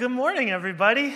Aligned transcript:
Good 0.00 0.12
morning, 0.12 0.48
everybody. 0.50 1.14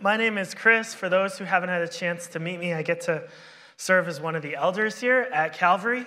My 0.00 0.16
name 0.16 0.38
is 0.38 0.54
Chris. 0.54 0.94
For 0.94 1.10
those 1.10 1.36
who 1.36 1.44
haven't 1.44 1.68
had 1.68 1.82
a 1.82 1.86
chance 1.86 2.26
to 2.28 2.38
meet 2.38 2.58
me, 2.58 2.72
I 2.72 2.80
get 2.80 3.02
to 3.02 3.28
serve 3.76 4.08
as 4.08 4.22
one 4.22 4.34
of 4.34 4.40
the 4.40 4.56
elders 4.56 5.02
here 5.02 5.28
at 5.30 5.52
Calvary. 5.52 6.06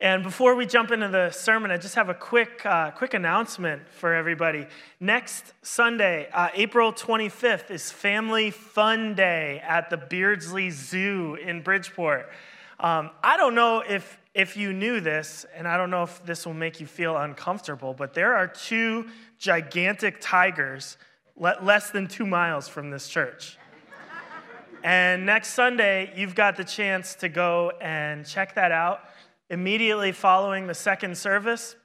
And 0.00 0.24
before 0.24 0.56
we 0.56 0.66
jump 0.66 0.90
into 0.90 1.06
the 1.06 1.30
sermon, 1.30 1.70
I 1.70 1.76
just 1.76 1.94
have 1.94 2.08
a 2.08 2.14
quick, 2.14 2.66
uh, 2.66 2.90
quick 2.90 3.14
announcement 3.14 3.88
for 3.88 4.14
everybody. 4.14 4.66
Next 4.98 5.52
Sunday, 5.62 6.28
uh, 6.32 6.48
April 6.54 6.92
25th, 6.92 7.70
is 7.70 7.92
Family 7.92 8.50
Fun 8.50 9.14
Day 9.14 9.62
at 9.64 9.90
the 9.90 9.96
Beardsley 9.96 10.70
Zoo 10.70 11.36
in 11.36 11.62
Bridgeport. 11.62 12.28
Um, 12.80 13.10
I 13.22 13.36
don't 13.36 13.54
know 13.54 13.84
if, 13.88 14.18
if 14.34 14.56
you 14.56 14.72
knew 14.72 15.00
this, 15.00 15.46
and 15.54 15.68
I 15.68 15.76
don't 15.76 15.90
know 15.90 16.02
if 16.02 16.24
this 16.26 16.44
will 16.44 16.54
make 16.54 16.80
you 16.80 16.86
feel 16.88 17.16
uncomfortable, 17.16 17.94
but 17.94 18.12
there 18.12 18.34
are 18.34 18.48
two 18.48 19.06
gigantic 19.38 20.16
tigers 20.20 20.96
less 21.36 21.90
than 21.90 22.08
two 22.08 22.26
miles 22.26 22.68
from 22.68 22.90
this 22.90 23.08
church. 23.08 23.58
and 24.82 25.26
next 25.26 25.48
Sunday, 25.50 26.12
you've 26.16 26.34
got 26.34 26.56
the 26.56 26.64
chance 26.64 27.14
to 27.16 27.28
go 27.28 27.72
and 27.80 28.26
check 28.26 28.54
that 28.54 28.72
out. 28.72 29.00
Immediately 29.50 30.12
following 30.12 30.66
the 30.66 30.74
second 30.74 31.16
service, 31.16 31.76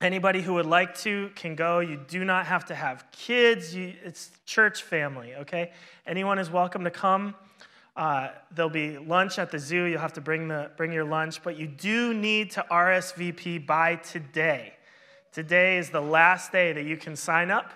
anybody 0.00 0.42
who 0.42 0.54
would 0.54 0.66
like 0.66 0.96
to 0.98 1.30
can 1.34 1.54
go. 1.54 1.80
You 1.80 2.00
do 2.08 2.24
not 2.24 2.46
have 2.46 2.64
to 2.66 2.74
have 2.74 3.04
kids, 3.12 3.74
you, 3.74 3.94
it's 4.02 4.30
church 4.44 4.82
family, 4.82 5.34
okay? 5.36 5.72
Anyone 6.06 6.38
is 6.38 6.50
welcome 6.50 6.84
to 6.84 6.90
come. 6.90 7.34
Uh, 7.96 8.28
there'll 8.50 8.68
be 8.68 8.98
lunch 8.98 9.38
at 9.38 9.50
the 9.50 9.58
zoo. 9.58 9.84
You'll 9.84 10.00
have 10.00 10.12
to 10.14 10.20
bring, 10.20 10.48
the, 10.48 10.70
bring 10.76 10.92
your 10.92 11.04
lunch, 11.04 11.42
but 11.42 11.56
you 11.56 11.66
do 11.66 12.12
need 12.12 12.50
to 12.52 12.64
RSVP 12.70 13.66
by 13.66 13.96
today. 13.96 14.75
Today 15.36 15.76
is 15.76 15.90
the 15.90 16.00
last 16.00 16.50
day 16.50 16.72
that 16.72 16.84
you 16.86 16.96
can 16.96 17.14
sign 17.14 17.50
up. 17.50 17.70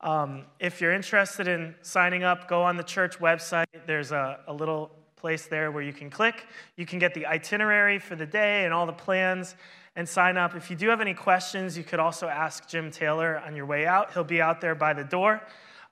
Um, 0.00 0.46
if 0.58 0.80
you're 0.80 0.94
interested 0.94 1.46
in 1.46 1.74
signing 1.82 2.22
up, 2.22 2.48
go 2.48 2.62
on 2.62 2.78
the 2.78 2.82
church 2.82 3.18
website. 3.18 3.66
There's 3.86 4.12
a, 4.12 4.40
a 4.46 4.52
little 4.54 4.90
place 5.16 5.44
there 5.44 5.70
where 5.70 5.82
you 5.82 5.92
can 5.92 6.08
click. 6.08 6.46
You 6.76 6.86
can 6.86 6.98
get 6.98 7.12
the 7.12 7.26
itinerary 7.26 7.98
for 7.98 8.16
the 8.16 8.24
day 8.24 8.64
and 8.64 8.72
all 8.72 8.86
the 8.86 8.94
plans 8.94 9.56
and 9.94 10.08
sign 10.08 10.38
up. 10.38 10.56
If 10.56 10.70
you 10.70 10.76
do 10.76 10.88
have 10.88 11.02
any 11.02 11.12
questions, 11.12 11.76
you 11.76 11.84
could 11.84 12.00
also 12.00 12.28
ask 12.28 12.66
Jim 12.66 12.90
Taylor 12.90 13.42
on 13.44 13.54
your 13.56 13.66
way 13.66 13.84
out. 13.84 14.14
He'll 14.14 14.24
be 14.24 14.40
out 14.40 14.62
there 14.62 14.74
by 14.74 14.94
the 14.94 15.04
door. 15.04 15.42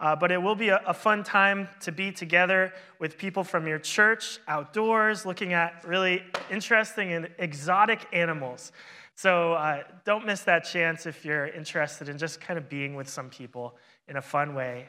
Uh, 0.01 0.17
but 0.17 0.33
it 0.33 0.41
will 0.41 0.55
be 0.55 0.71
a, 0.71 0.81
a, 0.87 0.95
fun 0.95 1.23
time 1.23 1.69
to 1.83 1.93
be 1.93 2.11
together 2.11 2.73
with 2.99 3.19
people 3.19 3.45
from 3.45 3.67
your 3.67 3.79
church 3.79 4.39
outdoors, 4.49 5.27
looking 5.27 5.53
at 5.53 5.84
really 5.87 6.25
interesting 6.51 7.12
and 7.12 7.28
exotic 7.37 8.06
animals. 8.11 8.73
So 9.20 9.53
uh, 9.53 9.82
don't 10.06 10.25
miss 10.25 10.44
that 10.44 10.60
chance 10.60 11.04
if 11.04 11.26
you're 11.26 11.47
interested 11.47 12.08
in 12.08 12.16
just 12.16 12.41
kind 12.41 12.56
of 12.56 12.70
being 12.70 12.94
with 12.94 13.06
some 13.06 13.28
people 13.28 13.76
in 14.08 14.16
a 14.16 14.22
fun 14.22 14.54
way 14.54 14.86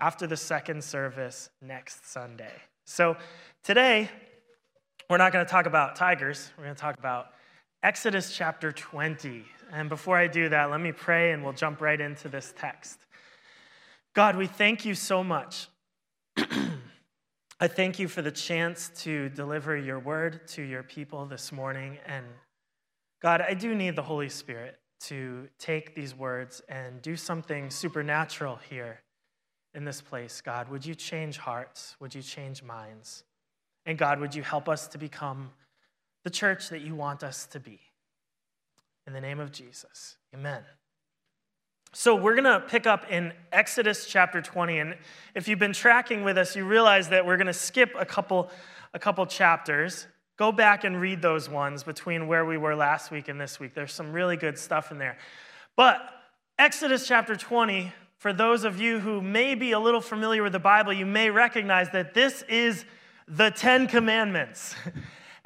after 0.00 0.26
the 0.26 0.36
second 0.36 0.82
service 0.82 1.48
next 1.62 2.10
Sunday. 2.10 2.50
So 2.86 3.16
today, 3.62 4.10
we're 5.08 5.18
not 5.18 5.32
going 5.32 5.46
to 5.46 5.50
talk 5.50 5.66
about 5.66 5.94
tigers, 5.94 6.50
we're 6.58 6.64
going 6.64 6.74
to 6.74 6.80
talk 6.80 6.98
about 6.98 7.26
Exodus 7.84 8.34
chapter 8.36 8.72
20. 8.72 9.44
And 9.72 9.88
before 9.88 10.16
I 10.16 10.26
do 10.26 10.48
that, 10.48 10.72
let 10.72 10.80
me 10.80 10.90
pray 10.90 11.30
and 11.30 11.44
we'll 11.44 11.52
jump 11.52 11.80
right 11.80 12.00
into 12.00 12.28
this 12.28 12.52
text. 12.58 12.98
God, 14.12 14.34
we 14.34 14.48
thank 14.48 14.84
you 14.84 14.96
so 14.96 15.22
much. 15.22 15.68
I 16.36 17.68
thank 17.68 18.00
you 18.00 18.08
for 18.08 18.22
the 18.22 18.32
chance 18.32 18.90
to 19.02 19.28
deliver 19.28 19.76
your 19.76 20.00
word 20.00 20.48
to 20.48 20.62
your 20.62 20.82
people 20.82 21.26
this 21.26 21.52
morning 21.52 21.98
and 22.06 22.24
God, 23.20 23.40
I 23.40 23.54
do 23.54 23.74
need 23.74 23.96
the 23.96 24.02
Holy 24.02 24.28
Spirit 24.28 24.78
to 25.00 25.48
take 25.58 25.94
these 25.94 26.14
words 26.14 26.62
and 26.68 27.00
do 27.02 27.16
something 27.16 27.70
supernatural 27.70 28.58
here 28.68 29.00
in 29.74 29.84
this 29.84 30.00
place. 30.00 30.40
God, 30.40 30.68
would 30.68 30.84
you 30.84 30.94
change 30.94 31.38
hearts? 31.38 31.96
Would 32.00 32.14
you 32.14 32.22
change 32.22 32.62
minds? 32.62 33.24
And 33.86 33.96
God, 33.98 34.20
would 34.20 34.34
you 34.34 34.42
help 34.42 34.68
us 34.68 34.86
to 34.88 34.98
become 34.98 35.50
the 36.24 36.30
church 36.30 36.68
that 36.68 36.80
you 36.80 36.94
want 36.94 37.22
us 37.22 37.46
to 37.46 37.60
be? 37.60 37.80
In 39.06 39.12
the 39.12 39.20
name 39.20 39.40
of 39.40 39.50
Jesus, 39.50 40.16
amen. 40.34 40.62
So, 41.94 42.14
we're 42.14 42.34
going 42.34 42.44
to 42.44 42.60
pick 42.60 42.86
up 42.86 43.10
in 43.10 43.32
Exodus 43.50 44.04
chapter 44.04 44.42
20. 44.42 44.78
And 44.78 44.96
if 45.34 45.48
you've 45.48 45.58
been 45.58 45.72
tracking 45.72 46.22
with 46.22 46.36
us, 46.36 46.54
you 46.54 46.66
realize 46.66 47.08
that 47.08 47.24
we're 47.24 47.38
going 47.38 47.46
to 47.46 47.54
skip 47.54 47.94
a 47.98 48.04
couple, 48.04 48.50
a 48.92 48.98
couple 48.98 49.24
chapters. 49.24 50.06
Go 50.38 50.52
back 50.52 50.84
and 50.84 51.00
read 51.00 51.20
those 51.20 51.48
ones 51.48 51.82
between 51.82 52.28
where 52.28 52.44
we 52.44 52.56
were 52.56 52.76
last 52.76 53.10
week 53.10 53.26
and 53.26 53.40
this 53.40 53.58
week. 53.58 53.74
There's 53.74 53.92
some 53.92 54.12
really 54.12 54.36
good 54.36 54.56
stuff 54.56 54.92
in 54.92 54.98
there. 54.98 55.18
But 55.74 56.00
Exodus 56.56 57.08
chapter 57.08 57.34
20, 57.34 57.92
for 58.18 58.32
those 58.32 58.62
of 58.62 58.80
you 58.80 59.00
who 59.00 59.20
may 59.20 59.56
be 59.56 59.72
a 59.72 59.80
little 59.80 60.00
familiar 60.00 60.44
with 60.44 60.52
the 60.52 60.60
Bible, 60.60 60.92
you 60.92 61.06
may 61.06 61.28
recognize 61.28 61.90
that 61.90 62.14
this 62.14 62.42
is 62.48 62.84
the 63.26 63.50
Ten 63.50 63.88
Commandments. 63.88 64.74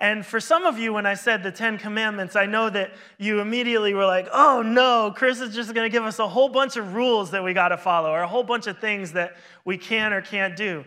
And 0.03 0.27
for 0.27 0.41
some 0.41 0.67
of 0.67 0.81
you, 0.81 0.93
when 0.93 1.07
I 1.07 1.15
said 1.15 1.45
the 1.45 1.53
Ten 1.53 1.79
Commandments, 1.79 2.35
I 2.35 2.45
know 2.45 2.69
that 2.71 2.93
you 3.19 3.39
immediately 3.39 3.95
were 3.95 4.05
like, 4.05 4.27
oh 4.33 4.61
no, 4.61 5.13
Chris 5.15 5.41
is 5.41 5.55
just 5.55 5.73
gonna 5.75 5.89
give 5.89 6.03
us 6.03 6.19
a 6.19 6.27
whole 6.27 6.49
bunch 6.49 6.77
of 6.77 6.95
rules 6.95 7.31
that 7.31 7.45
we 7.45 7.55
gotta 7.55 7.77
follow, 7.77 8.11
or 8.11 8.23
a 8.23 8.27
whole 8.27 8.43
bunch 8.43 8.67
of 8.67 8.81
things 8.81 9.13
that 9.13 9.37
we 9.65 9.79
can 9.79 10.13
or 10.13 10.21
can't 10.21 10.57
do. 10.57 10.85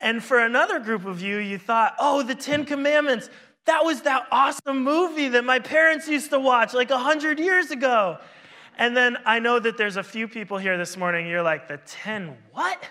And 0.00 0.22
for 0.22 0.38
another 0.38 0.80
group 0.80 1.04
of 1.04 1.20
you, 1.20 1.38
you 1.38 1.58
thought, 1.58 1.94
oh, 1.98 2.22
the 2.22 2.34
Ten 2.34 2.64
Commandments, 2.64 3.30
that 3.66 3.84
was 3.84 4.02
that 4.02 4.26
awesome 4.30 4.82
movie 4.82 5.28
that 5.28 5.44
my 5.44 5.58
parents 5.58 6.08
used 6.08 6.30
to 6.30 6.38
watch 6.38 6.74
like 6.74 6.90
100 6.90 7.38
years 7.38 7.70
ago. 7.70 8.18
And 8.76 8.96
then 8.96 9.16
I 9.24 9.38
know 9.38 9.58
that 9.58 9.76
there's 9.76 9.96
a 9.96 10.02
few 10.02 10.28
people 10.28 10.58
here 10.58 10.76
this 10.76 10.96
morning, 10.96 11.26
you're 11.26 11.42
like, 11.42 11.68
the 11.68 11.78
10 11.86 12.36
what? 12.52 12.82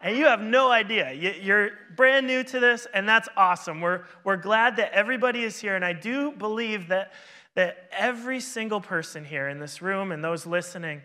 And 0.00 0.16
you 0.16 0.24
have 0.26 0.40
no 0.40 0.70
idea. 0.70 1.12
You're 1.12 1.70
brand 1.96 2.26
new 2.26 2.42
to 2.44 2.58
this, 2.58 2.88
and 2.92 3.08
that's 3.08 3.28
awesome. 3.36 3.80
We're, 3.80 4.02
we're 4.24 4.36
glad 4.36 4.76
that 4.76 4.92
everybody 4.92 5.44
is 5.44 5.60
here. 5.60 5.76
And 5.76 5.84
I 5.84 5.92
do 5.92 6.32
believe 6.32 6.88
that, 6.88 7.12
that 7.54 7.88
every 7.92 8.40
single 8.40 8.80
person 8.80 9.24
here 9.24 9.48
in 9.48 9.60
this 9.60 9.80
room 9.80 10.10
and 10.10 10.22
those 10.22 10.44
listening 10.44 11.02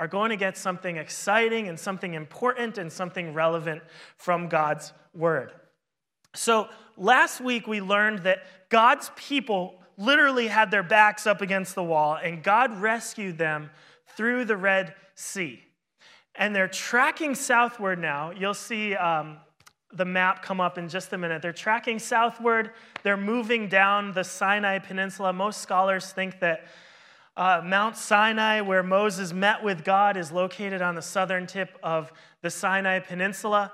are 0.00 0.08
going 0.08 0.30
to 0.30 0.36
get 0.36 0.56
something 0.56 0.96
exciting 0.96 1.68
and 1.68 1.78
something 1.78 2.14
important 2.14 2.78
and 2.78 2.90
something 2.90 3.34
relevant 3.34 3.82
from 4.16 4.48
God's 4.48 4.94
word. 5.14 5.52
So, 6.34 6.68
last 6.96 7.40
week 7.42 7.68
we 7.68 7.82
learned 7.82 8.20
that 8.20 8.70
God's 8.70 9.10
people 9.14 9.74
literally 9.98 10.46
had 10.46 10.70
their 10.70 10.82
backs 10.82 11.26
up 11.26 11.42
against 11.42 11.74
the 11.74 11.84
wall, 11.84 12.14
and 12.14 12.42
God 12.42 12.80
rescued 12.80 13.36
them 13.36 13.68
through 14.16 14.46
the 14.46 14.56
Red 14.56 14.94
Sea. 15.14 15.60
And 16.34 16.56
they're 16.56 16.68
tracking 16.68 17.34
southward 17.34 17.98
now. 17.98 18.30
You'll 18.30 18.54
see 18.54 18.94
um, 18.94 19.36
the 19.92 20.06
map 20.06 20.42
come 20.42 20.62
up 20.62 20.78
in 20.78 20.88
just 20.88 21.12
a 21.12 21.18
minute. 21.18 21.42
They're 21.42 21.52
tracking 21.52 21.98
southward, 21.98 22.70
they're 23.02 23.18
moving 23.18 23.68
down 23.68 24.12
the 24.12 24.24
Sinai 24.24 24.78
Peninsula. 24.78 25.34
Most 25.34 25.60
scholars 25.60 26.10
think 26.10 26.40
that 26.40 26.64
uh, 27.40 27.62
Mount 27.64 27.96
Sinai, 27.96 28.60
where 28.60 28.82
Moses 28.82 29.32
met 29.32 29.64
with 29.64 29.82
God, 29.82 30.18
is 30.18 30.30
located 30.30 30.82
on 30.82 30.94
the 30.94 31.00
southern 31.00 31.46
tip 31.46 31.78
of 31.82 32.12
the 32.42 32.50
Sinai 32.50 32.98
Peninsula. 32.98 33.72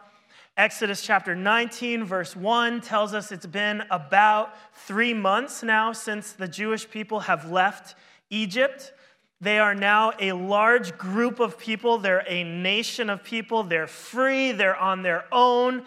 Exodus 0.57 1.03
chapter 1.03 1.35
19, 1.35 2.05
verse 2.05 2.37
1 2.37 2.81
tells 2.81 3.13
us 3.13 3.33
it's 3.33 3.45
been 3.45 3.83
about 3.91 4.55
three 4.73 5.13
months 5.13 5.65
now 5.65 5.93
since 5.93 6.31
the 6.31 6.47
Jewish 6.47 6.89
people 6.89 7.19
have 7.19 7.51
left 7.51 7.97
Egypt. 8.31 8.93
They 9.41 9.59
are 9.59 9.75
now 9.75 10.13
a 10.21 10.31
large 10.31 10.97
group 10.97 11.41
of 11.41 11.59
people. 11.59 11.99
They're 11.99 12.25
a 12.29 12.45
nation 12.45 13.11
of 13.11 13.25
people. 13.25 13.65
They're 13.65 13.89
free. 13.89 14.53
They're 14.53 14.77
on 14.77 15.03
their 15.03 15.25
own. 15.33 15.85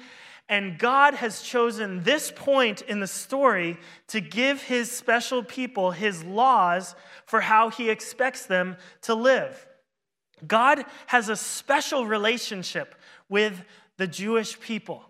And 0.50 0.80
God 0.80 1.14
has 1.14 1.44
chosen 1.44 2.02
this 2.02 2.34
point 2.36 2.82
in 2.82 3.00
the 3.00 3.08
story 3.08 3.78
to 4.08 4.20
give 4.20 4.64
his 4.64 4.92
special 4.92 5.44
people 5.44 5.92
his 5.92 6.24
laws 6.24 6.96
for 7.26 7.40
how 7.40 7.70
he 7.70 7.92
expects 7.92 8.48
them 8.48 8.76
to 9.04 9.14
live. 9.14 9.68
God 10.48 10.86
has 11.06 11.30
a 11.30 11.36
special 11.36 12.08
relationship 12.08 12.96
with 13.30 13.64
the 13.98 14.08
Jewish 14.08 14.60
people. 14.60 15.04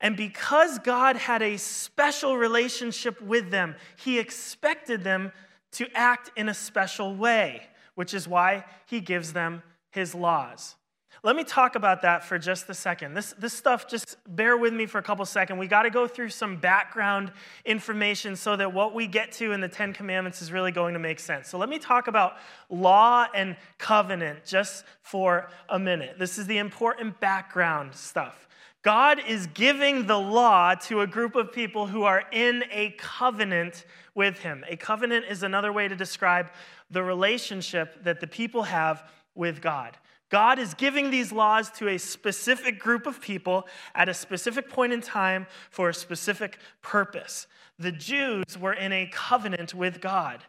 And 0.00 0.16
because 0.16 0.78
God 0.78 1.16
had 1.16 1.42
a 1.42 1.56
special 1.56 2.36
relationship 2.36 3.20
with 3.20 3.50
them, 3.50 3.74
he 3.96 4.20
expected 4.20 5.02
them 5.02 5.32
to 5.72 5.88
act 5.94 6.30
in 6.36 6.48
a 6.48 6.54
special 6.54 7.16
way, 7.16 7.66
which 7.96 8.14
is 8.14 8.28
why 8.28 8.64
he 8.86 9.00
gives 9.00 9.32
them 9.32 9.62
his 9.90 10.14
laws. 10.14 10.76
Let 11.24 11.36
me 11.36 11.44
talk 11.44 11.74
about 11.74 12.02
that 12.02 12.22
for 12.22 12.38
just 12.38 12.68
a 12.68 12.74
second. 12.74 13.14
This, 13.14 13.32
this 13.38 13.54
stuff, 13.54 13.88
just 13.88 14.18
bear 14.28 14.58
with 14.58 14.74
me 14.74 14.84
for 14.84 14.98
a 14.98 15.02
couple 15.02 15.24
seconds. 15.24 15.58
We 15.58 15.66
got 15.66 15.84
to 15.84 15.90
go 15.90 16.06
through 16.06 16.28
some 16.28 16.58
background 16.58 17.32
information 17.64 18.36
so 18.36 18.56
that 18.56 18.74
what 18.74 18.94
we 18.94 19.06
get 19.06 19.32
to 19.32 19.52
in 19.52 19.62
the 19.62 19.68
Ten 19.68 19.94
Commandments 19.94 20.42
is 20.42 20.52
really 20.52 20.70
going 20.70 20.92
to 20.92 21.00
make 21.00 21.18
sense. 21.18 21.48
So 21.48 21.56
let 21.56 21.70
me 21.70 21.78
talk 21.78 22.08
about 22.08 22.34
law 22.68 23.26
and 23.34 23.56
covenant 23.78 24.44
just 24.44 24.84
for 25.00 25.48
a 25.70 25.78
minute. 25.78 26.18
This 26.18 26.36
is 26.36 26.46
the 26.46 26.58
important 26.58 27.18
background 27.20 27.94
stuff. 27.94 28.46
God 28.82 29.18
is 29.26 29.46
giving 29.46 30.06
the 30.06 30.18
law 30.18 30.74
to 30.74 31.00
a 31.00 31.06
group 31.06 31.36
of 31.36 31.54
people 31.54 31.86
who 31.86 32.02
are 32.02 32.24
in 32.32 32.64
a 32.70 32.90
covenant 32.98 33.86
with 34.14 34.40
Him. 34.40 34.62
A 34.68 34.76
covenant 34.76 35.24
is 35.30 35.42
another 35.42 35.72
way 35.72 35.88
to 35.88 35.96
describe 35.96 36.48
the 36.90 37.02
relationship 37.02 38.04
that 38.04 38.20
the 38.20 38.26
people 38.26 38.64
have 38.64 39.08
with 39.34 39.62
God. 39.62 39.96
God 40.34 40.58
is 40.58 40.74
giving 40.74 41.12
these 41.12 41.30
laws 41.30 41.70
to 41.78 41.86
a 41.86 41.96
specific 41.96 42.80
group 42.80 43.06
of 43.06 43.20
people 43.20 43.68
at 43.94 44.08
a 44.08 44.14
specific 44.14 44.68
point 44.68 44.92
in 44.92 45.00
time 45.00 45.46
for 45.70 45.90
a 45.90 45.94
specific 45.94 46.58
purpose. 46.82 47.46
The 47.78 47.92
Jews 47.92 48.58
were 48.58 48.72
in 48.72 48.92
a 48.92 49.08
covenant 49.12 49.74
with 49.74 50.00
God. 50.00 50.42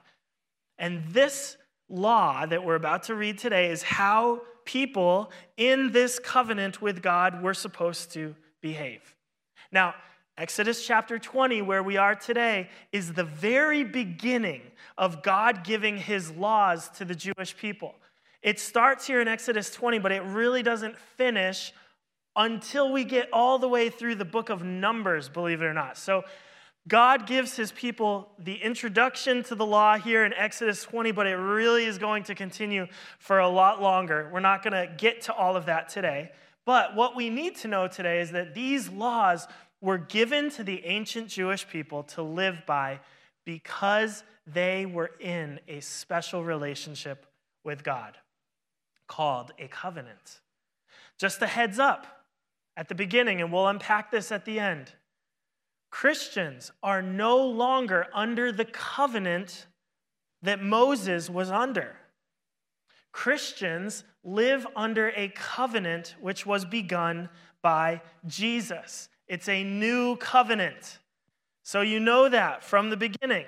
And 0.80 1.04
this 1.10 1.58
law 1.88 2.48
that 2.48 2.66
we're 2.66 2.74
about 2.74 3.04
to 3.04 3.14
read 3.14 3.38
today 3.38 3.70
is 3.70 3.84
how 3.84 4.42
people 4.64 5.32
in 5.56 5.92
this 5.92 6.18
covenant 6.18 6.82
with 6.82 7.04
God 7.04 7.44
were 7.44 7.54
supposed 7.54 8.12
to 8.14 8.36
behave. 8.62 9.16
Now, 9.72 9.94
Exodus 10.36 10.84
chapter 10.84 11.20
20, 11.20 11.62
where 11.62 11.84
we 11.84 11.98
are 11.98 12.16
today, 12.16 12.70
is 12.92 13.14
the 13.14 13.24
very 13.24 13.84
beginning 13.84 14.64
of 14.98 15.22
God 15.22 15.64
giving 15.64 16.00
his 16.00 16.32
laws 16.32 16.90
to 16.98 17.06
the 17.06 17.14
Jewish 17.14 17.56
people. 17.56 17.94
It 18.46 18.60
starts 18.60 19.08
here 19.08 19.22
in 19.22 19.28
Exodus 19.28 19.72
20, 19.72 19.98
but 19.98 20.12
it 20.12 20.22
really 20.22 20.62
doesn't 20.62 20.96
finish 21.18 21.74
until 22.36 22.92
we 22.92 23.04
get 23.04 23.28
all 23.34 23.58
the 23.58 23.68
way 23.68 23.90
through 23.90 24.14
the 24.14 24.24
book 24.24 24.52
of 24.52 24.62
Numbers, 24.64 25.30
believe 25.30 25.64
it 25.64 25.66
or 25.66 25.74
not. 25.74 25.98
So 25.98 26.26
God 26.88 27.26
gives 27.26 27.56
his 27.56 27.72
people 27.72 28.30
the 28.38 28.54
introduction 28.54 29.42
to 29.46 29.56
the 29.56 29.66
law 29.66 29.98
here 29.98 30.24
in 30.24 30.32
Exodus 30.32 30.84
20, 30.84 31.12
but 31.12 31.26
it 31.26 31.38
really 31.38 31.86
is 31.86 31.98
going 31.98 32.22
to 32.26 32.36
continue 32.36 32.86
for 33.18 33.40
a 33.40 33.50
lot 33.50 33.82
longer. 33.82 34.30
We're 34.32 34.42
not 34.42 34.62
going 34.62 34.74
to 34.74 34.94
get 34.96 35.22
to 35.24 35.34
all 35.34 35.56
of 35.56 35.66
that 35.66 35.90
today. 35.90 36.30
But 36.66 36.96
what 36.96 37.16
we 37.16 37.32
need 37.32 37.56
to 37.58 37.68
know 37.68 37.88
today 37.88 38.22
is 38.22 38.30
that 38.34 38.54
these 38.54 38.90
laws 38.90 39.48
were 39.82 39.98
given 39.98 40.52
to 40.52 40.64
the 40.64 40.86
ancient 40.86 41.30
Jewish 41.30 41.68
people 41.68 42.04
to 42.04 42.22
live 42.22 42.64
by 42.68 43.00
because 43.44 44.24
they 44.46 44.86
were 44.86 45.10
in 45.20 45.60
a 45.68 45.80
special 45.80 46.44
relationship 46.44 47.26
with 47.64 47.84
God 47.84 48.16
called 49.08 49.52
a 49.60 49.68
covenant. 49.68 50.42
Just 51.18 51.42
a 51.42 51.48
heads 51.48 51.80
up 51.80 52.08
at 52.78 52.90
the 52.90 52.96
beginning, 52.96 53.42
and 53.42 53.52
we'll 53.52 53.68
unpack 53.68 54.12
this 54.12 54.32
at 54.32 54.46
the 54.46 54.60
end. 54.60 54.92
Christians 55.90 56.72
are 56.84 57.02
no 57.02 57.38
longer 57.38 58.08
under 58.14 58.52
the 58.52 58.66
covenant 58.66 59.68
that 60.42 60.62
Moses 60.62 61.30
was 61.30 61.50
under. 61.50 61.96
Christians 63.12 64.04
live 64.24 64.68
under 64.76 65.10
a 65.16 65.30
covenant 65.30 66.16
which 66.20 66.46
was 66.46 66.66
begun 66.66 67.30
by 67.62 68.02
Jesus. 68.28 69.08
It's 69.28 69.48
a 69.48 69.64
new 69.64 70.18
covenant. 70.18 71.00
So 71.64 71.82
you 71.82 72.00
know 72.00 72.28
that 72.28 72.64
from 72.64 72.90
the 72.90 72.98
beginning. 72.98 73.46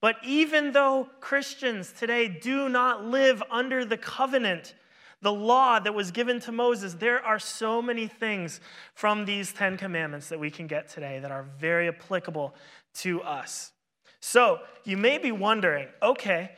But 0.00 0.16
even 0.24 0.72
though 0.72 1.08
Christians 1.20 1.92
today 1.92 2.28
do 2.28 2.68
not 2.68 3.04
live 3.04 3.42
under 3.50 3.84
the 3.84 3.98
covenant, 3.98 4.74
the 5.22 5.32
law 5.32 5.78
that 5.78 5.94
was 5.94 6.10
given 6.10 6.40
to 6.40 6.52
Moses, 6.52 6.94
there 6.94 7.24
are 7.24 7.38
so 7.38 7.82
many 7.82 8.06
things 8.06 8.60
from 8.94 9.24
these 9.24 9.52
Ten 9.52 9.76
Commandments 9.76 10.28
that 10.28 10.40
we 10.40 10.50
can 10.50 10.66
get 10.66 10.88
today 10.88 11.18
that 11.20 11.30
are 11.30 11.46
very 11.58 11.88
applicable 11.88 12.54
to 12.94 13.22
us. 13.22 13.72
So 14.20 14.60
you 14.84 14.96
may 14.96 15.18
be 15.18 15.32
wondering 15.32 15.88
okay, 16.02 16.52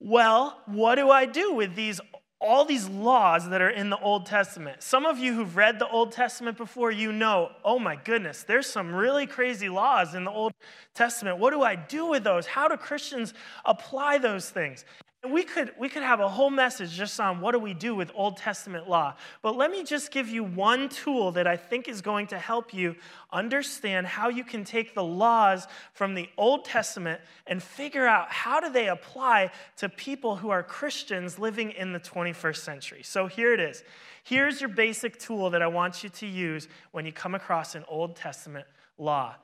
well, 0.00 0.60
what 0.66 0.96
do 0.96 1.10
I 1.10 1.24
do 1.26 1.54
with 1.54 1.74
these 1.74 2.00
all 2.44 2.64
these 2.64 2.88
laws 2.88 3.48
that 3.48 3.62
are 3.62 3.70
in 3.70 3.88
the 3.88 3.98
Old 3.98 4.26
Testament. 4.26 4.82
Some 4.82 5.06
of 5.06 5.18
you 5.18 5.34
who've 5.34 5.56
read 5.56 5.78
the 5.78 5.88
Old 5.88 6.12
Testament 6.12 6.58
before, 6.58 6.90
you 6.90 7.10
know, 7.10 7.50
oh 7.64 7.78
my 7.78 7.96
goodness, 7.96 8.42
there's 8.42 8.66
some 8.66 8.94
really 8.94 9.26
crazy 9.26 9.70
laws 9.70 10.14
in 10.14 10.24
the 10.24 10.30
Old 10.30 10.52
Testament. 10.94 11.38
What 11.38 11.52
do 11.52 11.62
I 11.62 11.74
do 11.74 12.06
with 12.06 12.22
those? 12.22 12.46
How 12.46 12.68
do 12.68 12.76
Christians 12.76 13.32
apply 13.64 14.18
those 14.18 14.50
things? 14.50 14.84
We 15.30 15.42
could, 15.42 15.72
we 15.78 15.88
could 15.88 16.02
have 16.02 16.20
a 16.20 16.28
whole 16.28 16.50
message 16.50 16.90
just 16.90 17.18
on 17.18 17.40
what 17.40 17.52
do 17.52 17.58
we 17.58 17.72
do 17.72 17.94
with 17.94 18.10
Old 18.14 18.36
Testament 18.36 18.88
law. 18.88 19.14
But 19.40 19.56
let 19.56 19.70
me 19.70 19.82
just 19.82 20.10
give 20.10 20.28
you 20.28 20.44
one 20.44 20.88
tool 20.90 21.32
that 21.32 21.46
I 21.46 21.56
think 21.56 21.88
is 21.88 22.02
going 22.02 22.26
to 22.28 22.38
help 22.38 22.74
you 22.74 22.94
understand 23.32 24.06
how 24.06 24.28
you 24.28 24.44
can 24.44 24.64
take 24.64 24.94
the 24.94 25.02
laws 25.02 25.66
from 25.92 26.14
the 26.14 26.28
Old 26.36 26.66
Testament 26.66 27.20
and 27.46 27.62
figure 27.62 28.06
out 28.06 28.30
how 28.30 28.60
do 28.60 28.70
they 28.70 28.88
apply 28.88 29.50
to 29.78 29.88
people 29.88 30.36
who 30.36 30.50
are 30.50 30.62
Christians 30.62 31.38
living 31.38 31.70
in 31.70 31.92
the 31.92 32.00
21st 32.00 32.56
century. 32.58 33.02
So 33.02 33.26
here 33.26 33.54
it 33.54 33.60
is. 33.60 33.82
Here's 34.24 34.60
your 34.60 34.70
basic 34.70 35.18
tool 35.18 35.50
that 35.50 35.62
I 35.62 35.66
want 35.66 36.02
you 36.02 36.10
to 36.10 36.26
use 36.26 36.68
when 36.92 37.06
you 37.06 37.12
come 37.12 37.34
across 37.34 37.74
an 37.74 37.84
Old 37.88 38.16
Testament 38.16 38.66
law. 38.98 39.36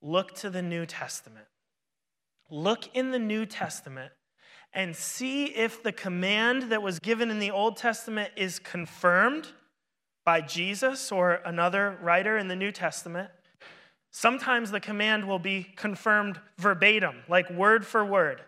Look 0.00 0.34
to 0.36 0.50
the 0.50 0.62
New 0.62 0.86
Testament. 0.86 1.46
Look 2.50 2.94
in 2.94 3.10
the 3.10 3.18
New 3.18 3.44
Testament 3.44 4.12
and 4.72 4.94
see 4.94 5.46
if 5.46 5.82
the 5.82 5.92
command 5.92 6.64
that 6.70 6.82
was 6.82 6.98
given 6.98 7.30
in 7.30 7.38
the 7.38 7.50
Old 7.50 7.76
Testament 7.76 8.30
is 8.36 8.58
confirmed 8.58 9.48
by 10.24 10.40
Jesus 10.40 11.10
or 11.10 11.40
another 11.44 11.98
writer 12.00 12.38
in 12.38 12.48
the 12.48 12.56
New 12.56 12.70
Testament. 12.70 13.30
Sometimes 14.12 14.70
the 14.70 14.80
command 14.80 15.26
will 15.26 15.38
be 15.38 15.72
confirmed 15.76 16.40
verbatim, 16.58 17.16
like 17.28 17.50
word 17.50 17.86
for 17.86 18.04
word. 18.04 18.42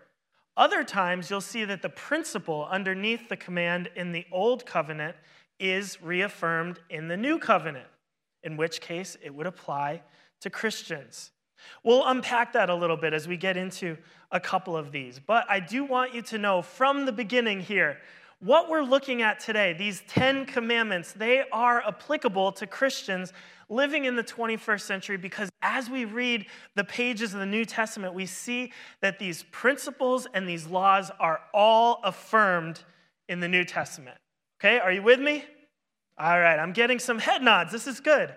Other 0.57 0.85
times, 0.85 1.31
you'll 1.31 1.41
see 1.41 1.65
that 1.65 1.83
the 1.83 1.89
principle 1.89 2.69
underneath 2.71 3.29
the 3.29 3.37
command 3.37 3.89
in 3.97 4.13
the 4.13 4.27
Old 4.31 4.67
Covenant 4.67 5.17
is 5.59 6.03
reaffirmed 6.03 6.81
in 6.91 7.09
the 7.09 7.17
New 7.17 7.39
Covenant, 7.39 7.87
in 8.43 8.57
which 8.57 8.81
case 8.81 9.17
it 9.23 9.35
would 9.35 9.47
apply 9.47 10.03
to 10.41 10.51
Christians. 10.51 11.31
We'll 11.83 12.07
unpack 12.07 12.53
that 12.53 12.71
a 12.71 12.75
little 12.75 12.97
bit 12.97 13.13
as 13.13 13.27
we 13.27 13.37
get 13.37 13.57
into 13.57 13.97
a 14.31 14.41
couple 14.41 14.77
of 14.77 14.93
these. 14.93 15.19
But 15.19 15.45
I 15.49 15.61
do 15.61 15.85
want 15.85 16.15
you 16.15 16.23
to 16.23 16.39
know 16.39 16.63
from 16.63 17.07
the 17.07 17.13
beginning 17.13 17.61
here 17.61 17.99
what 18.41 18.69
we're 18.69 18.83
looking 18.83 19.23
at 19.23 19.39
today, 19.39 19.73
these 19.73 20.03
10 20.09 20.47
commandments, 20.47 21.13
they 21.13 21.45
are 21.53 21.81
applicable 21.87 22.51
to 22.53 22.67
Christians 22.67 23.33
living 23.69 24.05
in 24.05 24.17
the 24.17 24.25
21st 24.25 24.81
century 24.81 25.17
because 25.17 25.49
as 25.63 25.89
we 25.89 26.05
read 26.05 26.47
the 26.75 26.83
pages 26.83 27.35
of 27.35 27.41
the 27.41 27.47
New 27.47 27.65
Testament, 27.65 28.15
we 28.15 28.27
see 28.27 28.73
that 29.01 29.21
these 29.21 29.45
principles 29.53 30.27
and 30.35 30.49
these 30.49 30.67
laws 30.67 31.11
are 31.21 31.41
all 31.55 32.01
affirmed 32.03 32.83
in 33.29 33.39
the 33.39 33.49
New 33.49 33.65
Testament. 33.65 34.19
Okay, 34.61 34.79
are 34.79 34.93
you 34.93 35.03
with 35.03 35.21
me? 35.21 35.45
All 36.19 36.41
right, 36.41 36.59
I'm 36.59 36.73
getting 36.73 36.99
some 36.99 37.19
head 37.19 37.43
nods. 37.43 37.71
This 37.71 37.87
is 37.87 38.01
good. 38.01 38.35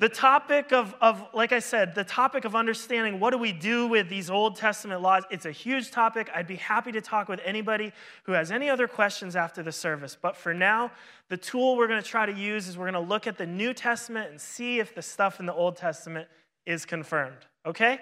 The 0.00 0.08
topic 0.08 0.72
of, 0.72 0.92
of, 1.00 1.24
like 1.32 1.52
I 1.52 1.60
said, 1.60 1.94
the 1.94 2.02
topic 2.02 2.44
of 2.44 2.56
understanding 2.56 3.20
what 3.20 3.30
do 3.30 3.38
we 3.38 3.52
do 3.52 3.86
with 3.86 4.08
these 4.08 4.28
Old 4.28 4.56
Testament 4.56 5.02
laws, 5.02 5.22
it's 5.30 5.46
a 5.46 5.52
huge 5.52 5.92
topic. 5.92 6.28
I'd 6.34 6.48
be 6.48 6.56
happy 6.56 6.90
to 6.92 7.00
talk 7.00 7.28
with 7.28 7.40
anybody 7.44 7.92
who 8.24 8.32
has 8.32 8.50
any 8.50 8.68
other 8.68 8.88
questions 8.88 9.36
after 9.36 9.62
the 9.62 9.70
service. 9.70 10.16
But 10.20 10.36
for 10.36 10.52
now, 10.52 10.90
the 11.28 11.36
tool 11.36 11.76
we're 11.76 11.86
going 11.86 12.02
to 12.02 12.08
try 12.08 12.26
to 12.26 12.32
use 12.32 12.66
is 12.66 12.76
we're 12.76 12.90
going 12.90 13.04
to 13.04 13.08
look 13.08 13.28
at 13.28 13.38
the 13.38 13.46
New 13.46 13.72
Testament 13.72 14.30
and 14.32 14.40
see 14.40 14.80
if 14.80 14.96
the 14.96 15.02
stuff 15.02 15.38
in 15.38 15.46
the 15.46 15.54
Old 15.54 15.76
Testament 15.76 16.26
is 16.66 16.84
confirmed. 16.84 17.46
Okay? 17.64 18.00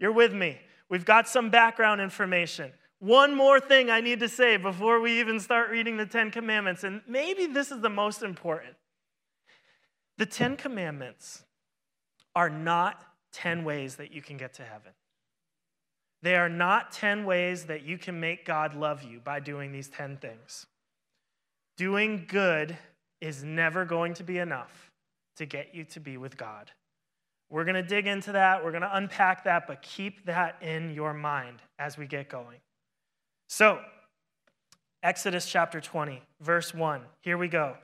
You're 0.00 0.12
with 0.12 0.34
me. 0.34 0.58
We've 0.88 1.04
got 1.04 1.28
some 1.28 1.50
background 1.50 2.00
information. 2.00 2.72
One 2.98 3.36
more 3.36 3.60
thing 3.60 3.90
I 3.90 4.00
need 4.00 4.20
to 4.20 4.28
say 4.28 4.56
before 4.56 5.00
we 5.00 5.20
even 5.20 5.38
start 5.38 5.70
reading 5.70 5.96
the 5.96 6.06
Ten 6.06 6.32
Commandments, 6.32 6.82
and 6.82 7.00
maybe 7.06 7.46
this 7.46 7.70
is 7.70 7.80
the 7.80 7.90
most 7.90 8.22
important. 8.22 8.74
The 10.18 10.26
Ten 10.26 10.56
Commandments 10.56 11.44
are 12.34 12.50
not 12.50 13.02
10 13.32 13.64
ways 13.64 13.96
that 13.96 14.12
you 14.12 14.22
can 14.22 14.36
get 14.36 14.54
to 14.54 14.62
heaven. 14.62 14.92
They 16.22 16.36
are 16.36 16.48
not 16.48 16.92
10 16.92 17.24
ways 17.24 17.64
that 17.64 17.82
you 17.82 17.98
can 17.98 18.20
make 18.20 18.46
God 18.46 18.74
love 18.74 19.02
you 19.02 19.20
by 19.20 19.40
doing 19.40 19.72
these 19.72 19.88
10 19.88 20.18
things. 20.18 20.66
Doing 21.76 22.26
good 22.28 22.76
is 23.20 23.42
never 23.42 23.84
going 23.84 24.14
to 24.14 24.24
be 24.24 24.38
enough 24.38 24.90
to 25.36 25.46
get 25.46 25.74
you 25.74 25.84
to 25.84 26.00
be 26.00 26.16
with 26.16 26.36
God. 26.36 26.70
We're 27.50 27.64
going 27.64 27.74
to 27.74 27.82
dig 27.82 28.06
into 28.06 28.32
that, 28.32 28.64
we're 28.64 28.70
going 28.70 28.82
to 28.82 28.96
unpack 28.96 29.44
that, 29.44 29.66
but 29.66 29.82
keep 29.82 30.24
that 30.26 30.56
in 30.62 30.94
your 30.94 31.12
mind 31.12 31.60
as 31.78 31.98
we 31.98 32.06
get 32.06 32.28
going. 32.28 32.58
So, 33.48 33.80
Exodus 35.02 35.50
chapter 35.50 35.80
20, 35.80 36.22
verse 36.40 36.72
1. 36.72 37.02
Here 37.20 37.36
we 37.36 37.48
go. 37.48 37.76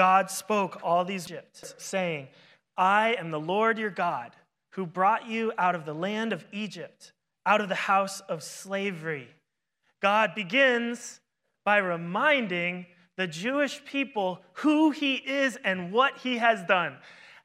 God 0.00 0.30
spoke 0.30 0.80
all 0.82 1.04
these 1.04 1.26
Egypt, 1.26 1.74
saying, 1.76 2.28
I 2.74 3.16
am 3.18 3.30
the 3.30 3.38
Lord 3.38 3.78
your 3.78 3.90
God, 3.90 4.34
who 4.70 4.86
brought 4.86 5.28
you 5.28 5.52
out 5.58 5.74
of 5.74 5.84
the 5.84 5.92
land 5.92 6.32
of 6.32 6.42
Egypt, 6.52 7.12
out 7.44 7.60
of 7.60 7.68
the 7.68 7.74
house 7.74 8.20
of 8.20 8.42
slavery. 8.42 9.28
God 10.00 10.34
begins 10.34 11.20
by 11.66 11.76
reminding 11.76 12.86
the 13.18 13.26
Jewish 13.26 13.84
people 13.84 14.40
who 14.54 14.90
he 14.90 15.16
is 15.16 15.58
and 15.64 15.92
what 15.92 16.16
he 16.16 16.38
has 16.38 16.64
done. 16.64 16.96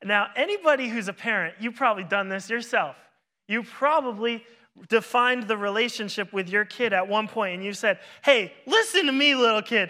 Now, 0.01 0.27
anybody 0.37 0.87
who's 0.87 1.09
a 1.09 1.13
parent, 1.13 1.55
you've 1.59 1.75
probably 1.75 2.05
done 2.05 2.29
this 2.29 2.49
yourself. 2.49 2.95
You 3.49 3.63
probably 3.63 4.45
defined 4.87 5.49
the 5.49 5.57
relationship 5.57 6.31
with 6.31 6.47
your 6.47 6.63
kid 6.63 6.93
at 6.93 7.05
one 7.05 7.27
point 7.27 7.55
and 7.55 7.65
you 7.65 7.73
said, 7.73 7.99
Hey, 8.23 8.53
listen 8.65 9.07
to 9.07 9.11
me, 9.11 9.35
little 9.35 9.61
kid. 9.61 9.89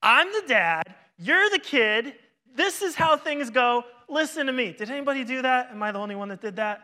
I'm 0.00 0.32
the 0.32 0.44
dad. 0.46 0.84
You're 1.18 1.50
the 1.50 1.58
kid. 1.58 2.14
This 2.54 2.82
is 2.82 2.94
how 2.94 3.16
things 3.16 3.50
go. 3.50 3.84
Listen 4.08 4.46
to 4.46 4.52
me. 4.52 4.72
Did 4.72 4.90
anybody 4.90 5.24
do 5.24 5.42
that? 5.42 5.70
Am 5.70 5.82
I 5.82 5.92
the 5.92 5.98
only 5.98 6.14
one 6.14 6.28
that 6.28 6.40
did 6.40 6.56
that? 6.56 6.82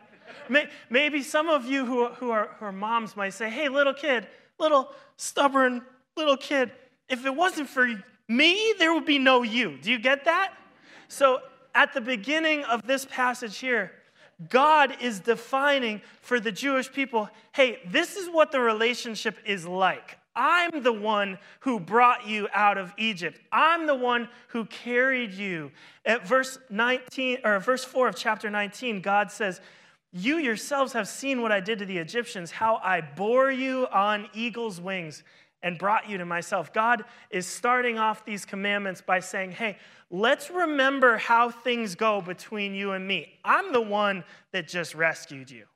Maybe 0.89 1.21
some 1.21 1.49
of 1.49 1.65
you 1.65 1.85
who, 1.85 2.07
who, 2.07 2.31
are, 2.31 2.49
who 2.59 2.65
are 2.65 2.71
moms 2.71 3.15
might 3.15 3.33
say, 3.33 3.49
hey, 3.49 3.69
little 3.69 3.93
kid, 3.93 4.27
little 4.59 4.91
stubborn 5.17 5.83
little 6.15 6.37
kid, 6.37 6.71
if 7.09 7.25
it 7.25 7.35
wasn't 7.35 7.69
for 7.69 7.89
me, 8.27 8.73
there 8.79 8.93
would 8.93 9.05
be 9.05 9.19
no 9.19 9.43
you. 9.43 9.77
Do 9.77 9.91
you 9.91 9.99
get 9.99 10.25
that? 10.25 10.53
So 11.07 11.39
at 11.75 11.93
the 11.93 12.01
beginning 12.01 12.63
of 12.65 12.85
this 12.85 13.05
passage 13.05 13.57
here, 13.57 13.91
God 14.49 14.97
is 15.01 15.19
defining 15.19 16.01
for 16.21 16.39
the 16.39 16.51
Jewish 16.51 16.91
people 16.91 17.29
hey, 17.53 17.79
this 17.87 18.15
is 18.15 18.27
what 18.29 18.51
the 18.51 18.59
relationship 18.59 19.37
is 19.45 19.67
like. 19.67 20.17
I'm 20.35 20.83
the 20.83 20.93
one 20.93 21.37
who 21.61 21.79
brought 21.79 22.27
you 22.27 22.47
out 22.53 22.77
of 22.77 22.93
Egypt. 22.97 23.39
I'm 23.51 23.85
the 23.85 23.95
one 23.95 24.29
who 24.49 24.65
carried 24.65 25.33
you. 25.33 25.71
At 26.05 26.27
verse 26.27 26.57
19 26.69 27.39
or 27.43 27.59
verse 27.59 27.83
4 27.83 28.07
of 28.07 28.15
chapter 28.15 28.49
19, 28.49 29.01
God 29.01 29.31
says, 29.31 29.61
"You 30.11 30.37
yourselves 30.37 30.93
have 30.93 31.07
seen 31.07 31.41
what 31.41 31.51
I 31.51 31.59
did 31.59 31.79
to 31.79 31.85
the 31.85 31.97
Egyptians, 31.97 32.51
how 32.51 32.77
I 32.77 33.01
bore 33.01 33.51
you 33.51 33.87
on 33.91 34.29
eagle's 34.33 34.81
wings 34.81 35.23
and 35.61 35.77
brought 35.77 36.09
you 36.09 36.17
to 36.17 36.25
myself." 36.25 36.73
God 36.73 37.05
is 37.29 37.47
starting 37.47 37.99
off 37.99 38.25
these 38.25 38.45
commandments 38.45 39.01
by 39.01 39.19
saying, 39.19 39.53
"Hey, 39.53 39.77
let's 40.09 40.49
remember 40.49 41.17
how 41.17 41.49
things 41.49 41.95
go 41.95 42.21
between 42.21 42.73
you 42.73 42.91
and 42.91 43.07
me. 43.07 43.39
I'm 43.43 43.71
the 43.71 43.81
one 43.81 44.23
that 44.51 44.67
just 44.67 44.93
rescued 44.95 45.49
you." 45.49 45.67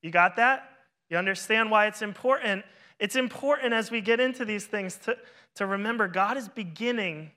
You 0.00 0.10
got 0.10 0.36
that? 0.36 0.70
You 1.08 1.18
understand 1.18 1.70
why 1.70 1.86
it's 1.86 2.02
important 2.02 2.64
it's 3.02 3.16
important 3.16 3.74
as 3.74 3.90
we 3.90 4.00
get 4.00 4.20
into 4.20 4.44
these 4.44 4.64
things 4.64 4.96
to, 4.98 5.16
to 5.56 5.66
remember 5.66 6.06
God 6.06 6.36
is 6.36 6.48
beginning 6.48 7.32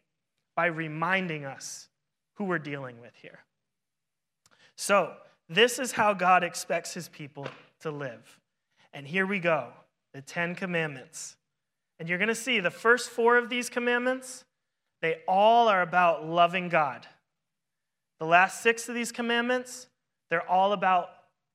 by 0.56 0.68
reminding 0.68 1.44
us 1.44 1.90
who 2.36 2.44
we're 2.44 2.60
dealing 2.60 3.02
with 3.02 3.14
here. 3.20 3.40
So, 4.76 5.14
this 5.50 5.80
is 5.80 5.94
how 5.94 6.14
God 6.14 6.44
expects 6.44 6.94
his 6.94 7.10
people 7.10 7.48
to 7.80 7.90
live. 7.90 8.40
And 8.94 9.08
here 9.08 9.26
we 9.26 9.40
go 9.40 9.70
the 10.14 10.22
Ten 10.22 10.54
Commandments. 10.54 11.36
And 11.98 12.08
you're 12.08 12.20
going 12.20 12.28
to 12.28 12.36
see 12.36 12.60
the 12.60 12.70
first 12.70 13.10
four 13.10 13.36
of 13.36 13.50
these 13.50 13.68
commandments, 13.68 14.46
they 15.02 15.22
all 15.28 15.68
are 15.68 15.82
about 15.82 16.28
loving 16.28 16.70
God. 16.70 17.08
The 18.20 18.28
last 18.28 18.62
six 18.62 18.88
of 18.88 18.94
these 18.94 19.12
commandments, 19.12 19.88
they're 20.30 20.48
all 20.48 20.74
about 20.74 21.10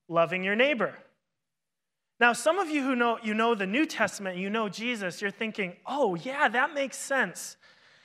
loving 0.09 0.43
your 0.43 0.55
neighbor. 0.55 0.95
Now, 2.21 2.33
some 2.33 2.59
of 2.59 2.69
you 2.69 2.83
who 2.83 2.95
know 2.95 3.17
you 3.23 3.33
know 3.33 3.55
the 3.55 3.65
New 3.65 3.87
Testament, 3.87 4.37
you 4.37 4.51
know 4.51 4.69
Jesus, 4.69 5.23
you're 5.23 5.31
thinking, 5.31 5.75
"Oh, 5.87 6.13
yeah, 6.13 6.47
that 6.49 6.71
makes 6.73 6.95
sense." 6.95 7.57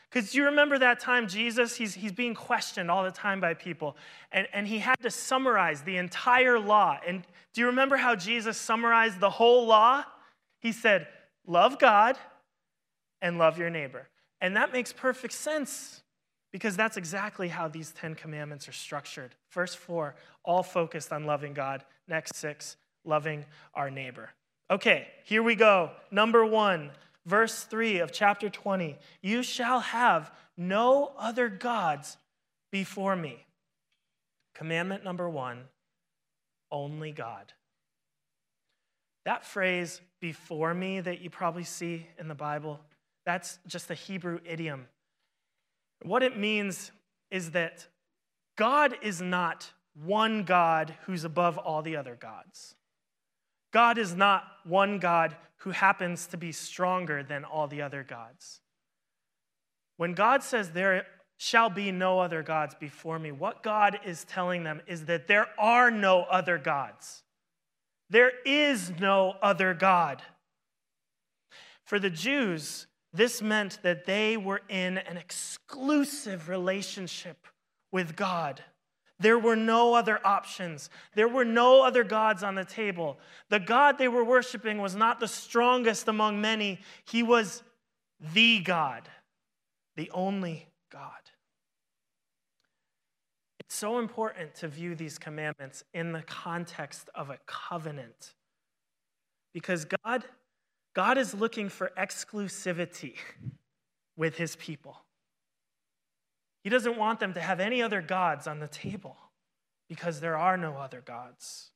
Because 0.09 0.35
you 0.35 0.47
remember 0.47 0.79
that 0.79 1.01
time 1.01 1.29
Jesus, 1.29 1.77
he's, 1.77 1.93
he's 1.93 2.13
being 2.13 2.35
questioned 2.35 2.91
all 2.91 3.05
the 3.05 3.11
time 3.11 3.43
by 3.43 3.53
people, 3.53 3.95
and, 4.33 4.49
and 4.55 4.67
he 4.67 4.79
had 4.79 4.99
to 5.03 5.11
summarize 5.11 5.83
the 5.83 5.99
entire 5.99 6.59
law. 6.59 6.99
And 7.07 7.25
do 7.53 7.61
you 7.61 7.67
remember 7.67 7.99
how 7.99 8.17
Jesus 8.17 8.57
summarized 8.57 9.21
the 9.21 9.29
whole 9.29 9.67
law? 9.67 10.05
He 10.61 10.73
said, 10.73 11.09
Love 11.47 11.79
God 11.79 12.17
and 13.21 13.37
love 13.37 13.59
your 13.59 13.69
neighbor. 13.69 14.09
And 14.41 14.57
that 14.57 14.73
makes 14.73 14.95
perfect 14.95 15.35
sense 15.35 16.03
because 16.53 16.75
that's 16.75 16.97
exactly 16.97 17.49
how 17.49 17.69
these 17.69 17.93
Ten 17.93 18.15
Commandments 18.15 18.67
are 18.67 18.73
structured. 18.73 19.35
First 19.51 19.77
four, 19.77 20.15
all 20.43 20.63
focused 20.63 21.13
on 21.13 21.25
loving 21.25 21.53
God. 21.53 21.85
Next 22.09 22.37
six, 22.37 22.77
loving 23.07 23.45
our 23.75 23.91
neighbor. 23.91 24.31
Okay, 24.71 25.07
here 25.25 25.43
we 25.43 25.55
go. 25.55 25.91
Number 26.11 26.45
one, 26.45 26.91
verse 27.25 27.65
3 27.65 27.99
of 28.01 28.13
chapter 28.13 28.49
20 28.49 28.97
You 29.23 29.43
shall 29.43 29.81
have 29.81 30.33
no 30.57 31.13
other 31.19 31.49
gods 31.49 32.17
before 32.73 33.17
me. 33.17 33.47
Commandment 34.55 35.05
number 35.05 35.29
one 35.29 35.65
only 36.71 37.13
God. 37.13 37.53
That 39.25 39.45
phrase, 39.45 40.01
before 40.21 40.73
me, 40.73 41.01
that 41.01 41.21
you 41.21 41.31
probably 41.31 41.65
see 41.65 42.07
in 42.19 42.29
the 42.29 42.35
Bible, 42.35 42.81
that's 43.25 43.59
just 43.67 43.91
a 43.91 43.95
Hebrew 43.95 44.39
idiom. 44.45 44.87
What 46.03 46.23
it 46.23 46.39
means 46.39 46.93
is 47.31 47.51
that 47.53 47.87
God 48.57 48.97
is 49.03 49.21
not 49.21 49.73
one 50.05 50.45
God 50.45 50.95
who's 51.07 51.25
above 51.25 51.59
all 51.59 51.83
the 51.83 51.97
other 51.97 52.15
gods. 52.15 52.75
God 53.73 53.99
is 53.99 54.15
not 54.15 54.45
one 54.65 54.99
God 54.99 55.37
who 55.59 55.71
happens 55.71 56.27
to 56.29 56.37
be 56.37 56.53
stronger 56.53 57.23
than 57.23 57.45
all 57.45 57.67
the 57.67 57.83
other 57.83 58.03
gods. 58.03 58.61
When 59.97 60.13
God 60.13 60.43
says 60.43 60.71
there 60.71 61.07
shall 61.39 61.71
be 61.71 61.93
no 61.93 62.21
other 62.21 62.43
gods 62.43 62.75
before 62.79 63.19
me, 63.19 63.33
what 63.33 63.63
God 63.63 63.99
is 64.05 64.25
telling 64.25 64.65
them 64.65 64.81
is 64.87 65.07
that 65.07 65.27
there 65.27 65.49
are 65.59 65.91
no 65.91 66.23
other 66.23 66.59
gods. 66.59 67.23
There 68.09 68.33
is 68.45 68.93
no 69.01 69.35
other 69.43 69.75
God. 69.75 70.23
For 71.85 71.99
the 71.99 72.11
Jews, 72.11 72.87
this 73.13 73.41
meant 73.41 73.79
that 73.83 74.05
they 74.05 74.37
were 74.37 74.63
in 74.69 74.99
an 74.99 75.17
exclusive 75.17 76.49
relationship 76.49 77.47
with 77.91 78.17
God. 78.17 78.63
There 79.19 79.39
were 79.39 79.57
no 79.57 79.95
other 79.95 80.21
options. 80.27 80.91
There 81.15 81.29
were 81.29 81.45
no 81.45 81.83
other 81.83 82.05
gods 82.05 82.43
on 82.43 82.55
the 82.55 82.65
table. 82.65 83.19
The 83.49 83.61
God 83.61 83.97
they 83.97 84.09
were 84.09 84.25
worshiping 84.25 84.79
was 84.79 84.95
not 84.95 85.21
the 85.21 85.29
strongest 85.29 86.09
among 86.09 86.41
many, 86.41 86.81
he 87.05 87.23
was 87.23 87.63
the 88.35 88.61
God, 88.61 89.09
the 89.97 90.11
only 90.13 90.69
God. 90.93 91.11
It's 93.61 93.75
so 93.75 93.99
important 93.99 94.55
to 94.57 94.69
view 94.69 94.95
these 94.95 95.19
commandments 95.19 95.83
in 95.93 96.13
the 96.13 96.23
context 96.23 97.09
of 97.15 97.31
a 97.31 97.39
covenant 97.47 98.35
because 99.53 99.87
God, 99.87 100.25
God 100.95 101.17
is 101.17 101.33
looking 101.33 101.71
for 101.71 101.91
exclusivity 101.99 103.15
with 104.17 104.37
his 104.37 104.55
people. 104.57 105.06
He 106.67 106.71
doesn't 106.71 106.97
want 106.97 107.21
them 107.21 107.33
to 107.35 107.41
have 107.41 107.61
any 107.61 107.81
other 107.81 108.03
gods 108.03 108.49
on 108.49 108.59
the 108.59 108.67
table 108.67 109.17
because 109.89 110.19
there 110.19 110.37
are 110.37 110.57
no 110.57 110.77
other 110.77 111.01
gods. 111.01 111.71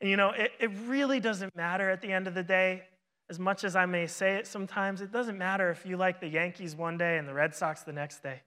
And 0.00 0.10
you 0.10 0.16
know, 0.16 0.30
it, 0.30 0.50
it 0.58 0.72
really 0.86 1.20
doesn't 1.20 1.54
matter 1.54 1.88
at 1.88 2.00
the 2.00 2.10
end 2.10 2.26
of 2.26 2.34
the 2.34 2.42
day, 2.42 2.82
as 3.30 3.38
much 3.38 3.62
as 3.62 3.76
I 3.76 3.86
may 3.86 4.08
say 4.08 4.34
it 4.34 4.48
sometimes, 4.48 5.02
it 5.02 5.12
doesn't 5.12 5.38
matter 5.38 5.70
if 5.70 5.86
you 5.86 5.96
like 5.96 6.18
the 6.18 6.26
Yankees 6.26 6.74
one 6.74 6.98
day 6.98 7.16
and 7.16 7.28
the 7.28 7.32
Red 7.32 7.54
Sox 7.54 7.82
the 7.82 7.92
next 7.92 8.24
day. 8.24 8.42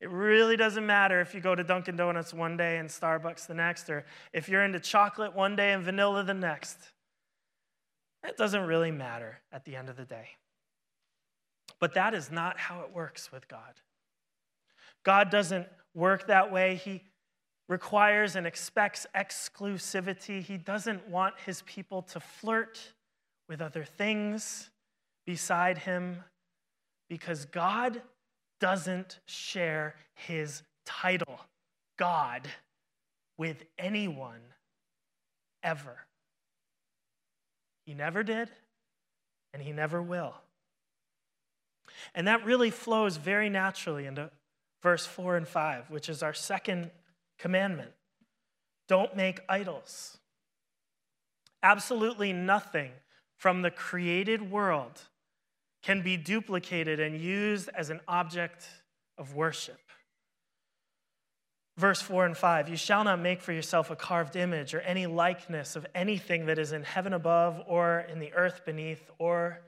It 0.00 0.10
really 0.10 0.56
doesn't 0.56 0.84
matter 0.84 1.20
if 1.20 1.32
you 1.32 1.40
go 1.40 1.54
to 1.54 1.62
Dunkin' 1.62 1.96
Donuts 1.96 2.34
one 2.34 2.56
day 2.56 2.78
and 2.78 2.88
Starbucks 2.88 3.46
the 3.46 3.54
next, 3.54 3.88
or 3.88 4.04
if 4.32 4.48
you're 4.48 4.64
into 4.64 4.80
chocolate 4.80 5.32
one 5.32 5.54
day 5.54 5.74
and 5.74 5.84
vanilla 5.84 6.24
the 6.24 6.34
next. 6.34 6.78
It 8.24 8.36
doesn't 8.36 8.66
really 8.66 8.90
matter 8.90 9.42
at 9.52 9.64
the 9.64 9.76
end 9.76 9.88
of 9.88 9.96
the 9.96 10.04
day. 10.04 10.30
But 11.78 11.94
that 11.94 12.14
is 12.14 12.32
not 12.32 12.58
how 12.58 12.80
it 12.80 12.92
works 12.92 13.30
with 13.30 13.46
God. 13.46 13.80
God 15.06 15.30
doesn't 15.30 15.68
work 15.94 16.26
that 16.26 16.50
way. 16.50 16.74
He 16.74 17.00
requires 17.68 18.34
and 18.34 18.44
expects 18.44 19.06
exclusivity. 19.14 20.42
He 20.42 20.56
doesn't 20.56 21.08
want 21.08 21.34
his 21.46 21.62
people 21.62 22.02
to 22.02 22.18
flirt 22.18 22.92
with 23.48 23.62
other 23.62 23.84
things 23.84 24.68
beside 25.24 25.78
him 25.78 26.24
because 27.08 27.44
God 27.44 28.02
doesn't 28.60 29.20
share 29.26 29.94
his 30.14 30.62
title, 30.84 31.38
God, 31.96 32.48
with 33.38 33.62
anyone 33.78 34.40
ever. 35.62 35.98
He 37.86 37.94
never 37.94 38.24
did, 38.24 38.50
and 39.54 39.62
he 39.62 39.70
never 39.70 40.02
will. 40.02 40.34
And 42.12 42.26
that 42.26 42.44
really 42.44 42.72
flows 42.72 43.18
very 43.18 43.48
naturally 43.48 44.06
into 44.06 44.32
verse 44.86 45.04
4 45.04 45.36
and 45.36 45.48
5, 45.48 45.90
which 45.90 46.08
is 46.08 46.22
our 46.22 46.32
second 46.32 46.92
commandment. 47.40 47.90
Don't 48.86 49.16
make 49.16 49.40
idols. 49.48 50.16
Absolutely 51.60 52.32
nothing 52.32 52.92
from 53.36 53.62
the 53.62 53.70
created 53.72 54.48
world 54.48 55.02
can 55.82 56.02
be 56.02 56.16
duplicated 56.16 57.00
and 57.00 57.20
used 57.20 57.68
as 57.76 57.90
an 57.90 57.98
object 58.06 58.64
of 59.18 59.34
worship. 59.34 59.80
Verse 61.76 62.00
4 62.00 62.24
and 62.26 62.36
5 62.36 62.68
You 62.68 62.76
shall 62.76 63.02
not 63.02 63.18
make 63.18 63.42
for 63.42 63.52
yourself 63.52 63.90
a 63.90 63.96
carved 63.96 64.36
image 64.36 64.72
or 64.72 64.82
any 64.82 65.08
likeness 65.08 65.74
of 65.74 65.84
anything 65.96 66.46
that 66.46 66.60
is 66.60 66.70
in 66.70 66.84
heaven 66.84 67.12
above 67.12 67.60
or 67.66 68.06
in 68.08 68.20
the 68.20 68.32
earth 68.34 68.60
beneath 68.64 69.10
or 69.18 69.62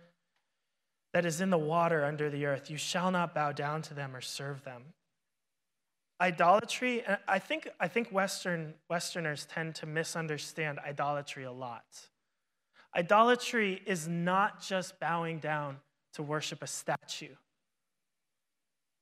that 1.12 1.26
is 1.26 1.40
in 1.40 1.50
the 1.50 1.58
water 1.58 2.04
under 2.04 2.30
the 2.30 2.46
earth. 2.46 2.70
You 2.70 2.76
shall 2.76 3.10
not 3.10 3.34
bow 3.34 3.50
down 3.50 3.82
to 3.82 3.94
them 3.94 4.14
or 4.14 4.20
serve 4.20 4.62
them 4.62 4.84
idolatry, 6.20 7.04
I 7.26 7.38
think, 7.38 7.68
I 7.78 7.88
think 7.88 8.10
Western, 8.10 8.75
Westerners 8.88 9.46
tend 9.46 9.75
to 9.76 9.87
misunderstand 9.87 10.78
idolatry 10.78 11.44
a 11.44 11.52
lot. 11.52 11.84
Idolatry 12.96 13.82
is 13.87 14.08
not 14.08 14.60
just 14.60 14.98
bowing 14.98 15.38
down 15.38 15.78
to 16.14 16.22
worship 16.22 16.62
a 16.62 16.66
statue. 16.66 17.34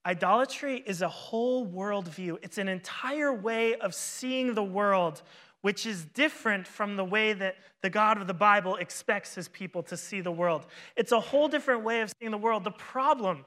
Idolatry 0.05 0.83
is 0.87 1.03
a 1.03 1.09
whole 1.09 1.67
worldview. 1.67 2.39
It's 2.43 2.59
an 2.59 2.69
entire 2.69 3.33
way 3.33 3.75
of 3.77 3.95
seeing 3.95 4.55
the 4.55 4.63
world, 4.63 5.23
which 5.63 5.87
is 5.87 6.05
different 6.05 6.67
from 6.67 6.97
the 6.97 7.05
way 7.05 7.33
that 7.33 7.57
the 7.83 7.91
God 7.91 8.21
of 8.21 8.27
the 8.27 8.35
Bible 8.35 8.77
expects 8.77 9.35
his 9.35 9.49
people 9.49 9.83
to 9.85 9.97
see 9.97 10.21
the 10.21 10.31
world. 10.31 10.67
It's 10.95 11.13
a 11.13 11.19
whole 11.19 11.49
different 11.49 11.83
way 11.83 12.03
of 12.03 12.13
seeing 12.21 12.31
the 12.31 12.39
world. 12.39 12.63
The 12.63 12.71
problem 12.71 13.45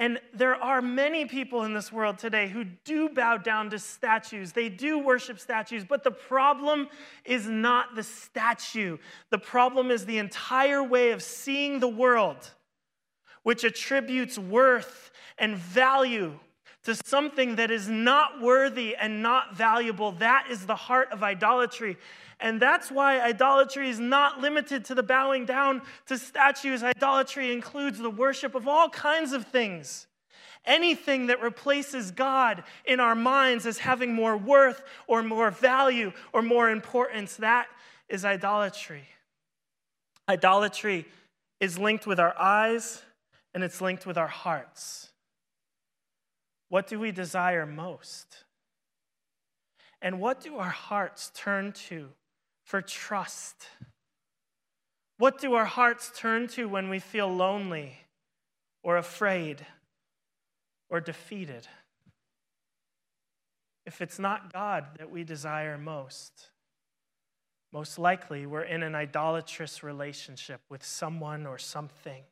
And 0.00 0.20
there 0.32 0.54
are 0.54 0.80
many 0.80 1.24
people 1.24 1.64
in 1.64 1.74
this 1.74 1.90
world 1.90 2.18
today 2.18 2.48
who 2.48 2.64
do 2.84 3.08
bow 3.08 3.36
down 3.36 3.68
to 3.70 3.80
statues. 3.80 4.52
They 4.52 4.68
do 4.68 5.00
worship 5.00 5.40
statues, 5.40 5.84
but 5.84 6.04
the 6.04 6.12
problem 6.12 6.88
is 7.24 7.48
not 7.48 7.96
the 7.96 8.04
statue. 8.04 8.98
The 9.30 9.38
problem 9.38 9.90
is 9.90 10.06
the 10.06 10.18
entire 10.18 10.84
way 10.84 11.10
of 11.10 11.20
seeing 11.20 11.80
the 11.80 11.88
world, 11.88 12.52
which 13.42 13.64
attributes 13.64 14.38
worth 14.38 15.10
and 15.36 15.56
value 15.56 16.38
to 16.84 16.94
something 16.94 17.56
that 17.56 17.72
is 17.72 17.88
not 17.88 18.40
worthy 18.40 18.94
and 18.94 19.20
not 19.20 19.56
valuable. 19.56 20.12
That 20.12 20.46
is 20.48 20.64
the 20.64 20.76
heart 20.76 21.12
of 21.12 21.24
idolatry. 21.24 21.96
And 22.40 22.60
that's 22.62 22.90
why 22.90 23.20
idolatry 23.20 23.88
is 23.88 23.98
not 23.98 24.40
limited 24.40 24.84
to 24.86 24.94
the 24.94 25.02
bowing 25.02 25.44
down 25.44 25.82
to 26.06 26.16
statues. 26.16 26.82
Idolatry 26.82 27.52
includes 27.52 27.98
the 27.98 28.10
worship 28.10 28.54
of 28.54 28.68
all 28.68 28.88
kinds 28.88 29.32
of 29.32 29.46
things. 29.46 30.06
Anything 30.64 31.26
that 31.26 31.42
replaces 31.42 32.10
God 32.10 32.62
in 32.84 33.00
our 33.00 33.14
minds 33.14 33.66
as 33.66 33.78
having 33.78 34.12
more 34.14 34.36
worth 34.36 34.84
or 35.06 35.22
more 35.22 35.50
value 35.50 36.12
or 36.32 36.42
more 36.42 36.70
importance, 36.70 37.36
that 37.36 37.66
is 38.08 38.24
idolatry. 38.24 39.08
Idolatry 40.28 41.06
is 41.58 41.78
linked 41.78 42.06
with 42.06 42.20
our 42.20 42.38
eyes 42.38 43.02
and 43.54 43.64
it's 43.64 43.80
linked 43.80 44.06
with 44.06 44.18
our 44.18 44.28
hearts. 44.28 45.08
What 46.68 46.86
do 46.86 47.00
we 47.00 47.10
desire 47.10 47.66
most? 47.66 48.44
And 50.00 50.20
what 50.20 50.40
do 50.40 50.58
our 50.58 50.68
hearts 50.68 51.32
turn 51.34 51.72
to 51.88 52.10
for 52.68 52.82
trust? 52.82 53.66
What 55.16 55.40
do 55.40 55.54
our 55.54 55.64
hearts 55.64 56.12
turn 56.14 56.48
to 56.48 56.68
when 56.68 56.90
we 56.90 56.98
feel 56.98 57.26
lonely 57.26 57.96
or 58.82 58.98
afraid 58.98 59.66
or 60.90 61.00
defeated? 61.00 61.66
If 63.86 64.02
it's 64.02 64.18
not 64.18 64.52
God 64.52 64.84
that 64.98 65.10
we 65.10 65.24
desire 65.24 65.78
most, 65.78 66.50
most 67.72 67.98
likely 67.98 68.44
we're 68.44 68.64
in 68.64 68.82
an 68.82 68.94
idolatrous 68.94 69.82
relationship 69.82 70.60
with 70.68 70.84
someone 70.84 71.46
or 71.46 71.56
something. 71.56 72.22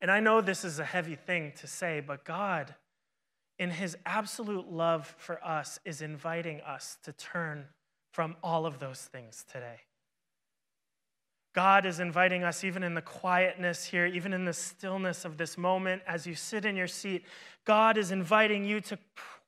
And 0.00 0.08
I 0.08 0.20
know 0.20 0.40
this 0.40 0.64
is 0.64 0.78
a 0.78 0.84
heavy 0.84 1.16
thing 1.16 1.52
to 1.56 1.66
say, 1.66 1.98
but 1.98 2.24
God, 2.24 2.76
in 3.58 3.70
His 3.70 3.96
absolute 4.06 4.70
love 4.70 5.16
for 5.18 5.44
us, 5.44 5.80
is 5.84 6.00
inviting 6.00 6.60
us 6.60 6.96
to 7.02 7.12
turn 7.12 7.66
from 8.18 8.34
all 8.42 8.66
of 8.66 8.80
those 8.80 8.98
things 8.98 9.44
today. 9.48 9.76
God 11.54 11.86
is 11.86 12.00
inviting 12.00 12.42
us, 12.42 12.64
even 12.64 12.82
in 12.82 12.94
the 12.94 13.00
quietness 13.00 13.84
here, 13.84 14.06
even 14.06 14.32
in 14.32 14.44
the 14.44 14.52
stillness 14.52 15.24
of 15.24 15.36
this 15.36 15.56
moment, 15.56 16.02
as 16.04 16.26
you 16.26 16.34
sit 16.34 16.64
in 16.64 16.74
your 16.74 16.88
seat, 16.88 17.24
God 17.64 17.96
is 17.96 18.10
inviting 18.10 18.64
you 18.64 18.80
to 18.80 18.98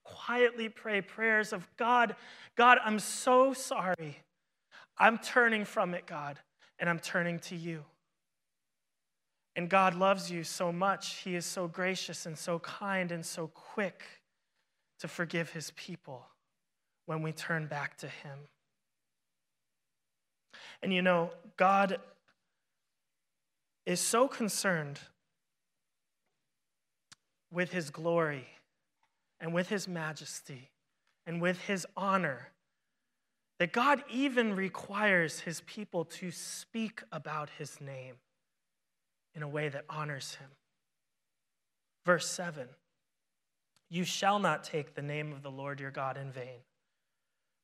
quietly 0.04 0.68
pray 0.68 1.00
prayers 1.00 1.52
of 1.52 1.66
God, 1.76 2.14
God, 2.54 2.78
I'm 2.85 3.00
so 3.00 3.52
sorry. 3.52 4.18
I'm 4.96 5.18
turning 5.18 5.64
from 5.64 5.92
it, 5.92 6.06
God, 6.06 6.38
and 6.78 6.88
I'm 6.88 7.00
turning 7.00 7.40
to 7.40 7.56
you. 7.56 7.83
And 9.56 9.68
God 9.68 9.96
loves 9.96 10.30
you 10.30 10.44
so 10.44 10.70
much. 10.70 11.16
He 11.24 11.35
is 11.35 11.44
so 11.44 11.66
gracious 11.66 12.24
and 12.24 12.38
so 12.38 12.61
kind 12.61 13.11
and 13.11 13.26
so 13.26 13.48
quick 13.48 14.04
to 15.00 15.09
forgive 15.09 15.50
his 15.50 15.72
people 15.72 16.24
when 17.06 17.20
we 17.20 17.33
turn 17.33 17.66
back 17.66 17.96
to 17.96 18.06
him. 18.06 18.38
And 20.82 20.92
you 20.92 21.02
know, 21.02 21.30
God 21.56 21.98
is 23.86 24.00
so 24.00 24.28
concerned 24.28 25.00
with 27.52 27.72
his 27.72 27.90
glory 27.90 28.46
and 29.40 29.52
with 29.52 29.68
his 29.68 29.88
majesty 29.88 30.70
and 31.26 31.40
with 31.40 31.60
his 31.62 31.86
honor 31.96 32.48
that 33.58 33.72
God 33.72 34.02
even 34.10 34.56
requires 34.56 35.40
his 35.40 35.60
people 35.62 36.04
to 36.06 36.30
speak 36.30 37.02
about 37.12 37.50
his 37.58 37.80
name 37.80 38.14
in 39.34 39.42
a 39.42 39.48
way 39.48 39.68
that 39.68 39.84
honors 39.88 40.36
him. 40.36 40.48
Verse 42.06 42.26
7 42.26 42.68
You 43.90 44.04
shall 44.04 44.38
not 44.38 44.64
take 44.64 44.94
the 44.94 45.02
name 45.02 45.32
of 45.32 45.42
the 45.42 45.50
Lord 45.50 45.78
your 45.78 45.90
God 45.90 46.16
in 46.16 46.32
vain, 46.32 46.60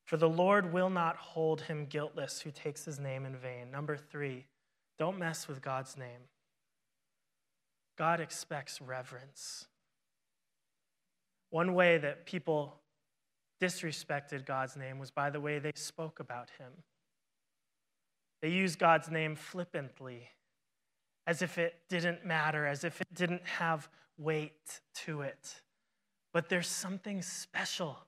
for 0.07 0.17
the 0.17 0.29
Lord 0.29 0.73
will 0.73 0.89
not 0.89 1.17
hold 1.17 1.63
him 1.63 1.87
guiltless 1.87 2.41
who 2.41 2.51
takes 2.51 2.85
his 2.85 2.99
name 2.99 3.27
in 3.27 3.37
vain. 3.37 3.71
Number 3.71 3.97
three, 3.97 4.47
don't 4.99 5.19
mess 5.19 5.49
with 5.49 5.61
God's 5.61 5.97
name. 5.97 6.29
God 7.99 8.21
expects 8.21 8.81
reverence. 8.81 9.67
One 11.51 11.75
way 11.75 11.99
that 11.99 12.25
people 12.25 12.77
disrespected 13.61 14.47
God's 14.47 14.77
name 14.77 14.99
was 14.99 15.11
by 15.11 15.29
the 15.29 15.41
way 15.41 15.59
they 15.59 15.73
spoke 15.75 16.21
about 16.21 16.51
him. 16.59 16.73
They 18.43 18.51
used 18.51 18.79
God's 18.79 19.11
name 19.11 19.35
flippantly 19.35 20.29
as 21.27 21.43
if 21.43 21.59
it 21.59 21.75
didn't 21.89 22.25
matter, 22.25 22.67
as 22.67 22.85
if 22.85 23.01
it 23.01 23.09
didn't 23.13 23.45
have 23.45 23.89
weight 24.19 24.81
to 24.95 25.23
it. 25.23 25.63
But 26.33 26.49
there's 26.49 26.69
something 26.69 27.23
special 27.23 27.99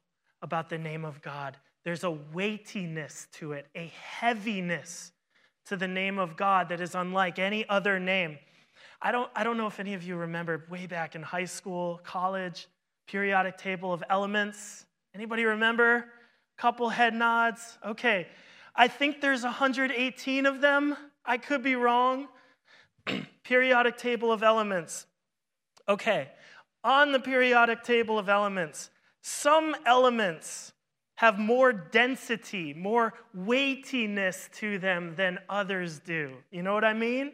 about 0.43 0.69
the 0.69 0.79
name 0.79 1.05
of 1.05 1.21
God. 1.23 1.57
There's 1.89 2.05
a 2.05 2.11
weightiness 2.11 3.29
to 3.39 3.53
it, 3.53 3.67
a 3.75 3.91
heaviness 4.21 5.11
to 5.65 5.75
the 5.75 5.89
name 5.89 6.19
of 6.19 6.37
God 6.37 6.69
that 6.69 6.83
is 6.83 6.95
unlike 6.95 7.39
any 7.39 7.67
other 7.67 7.99
name. 7.99 8.37
I 9.01 9.11
don't, 9.11 9.31
I 9.35 9.43
don't 9.43 9.57
know 9.57 9.69
if 9.69 9.81
any 9.81 9.95
of 9.95 10.03
you 10.03 10.17
remember 10.17 10.67
way 10.69 10.87
back 10.87 11.15
in 11.15 11.23
high 11.23 11.47
school, 11.47 11.99
college, 12.05 12.69
periodic 13.07 13.57
table 13.57 13.91
of 13.91 14.05
elements. 14.11 14.85
Anybody 15.15 15.47
remember? 15.47 16.11
Couple 16.59 16.91
head 16.91 17.15
nods. 17.15 17.79
Okay. 17.83 18.27
I 18.77 18.87
think 18.87 19.23
there's 19.23 19.45
118 19.45 20.45
of 20.45 20.61
them. 20.61 20.95
I 21.25 21.39
could 21.39 21.63
be 21.63 21.75
wrong. 21.75 22.29
periodic 23.45 23.97
table 23.97 24.31
of 24.31 24.43
elements. 24.43 25.07
Okay, 25.89 26.29
on 26.85 27.13
the 27.13 27.19
periodic 27.19 27.83
table 27.83 28.19
of 28.19 28.29
elements, 28.29 28.91
some 29.23 29.75
elements 29.87 30.75
have 31.19 31.37
more 31.37 31.73
density, 31.73 32.73
more 32.73 33.13
weightiness 33.35 34.49
to 34.55 34.79
them 34.79 35.17
than 35.17 35.37
others 35.49 35.99
do. 35.99 36.37
You 36.53 36.63
know 36.63 36.75
what 36.75 36.85
I 36.85 36.95
mean? 36.95 37.33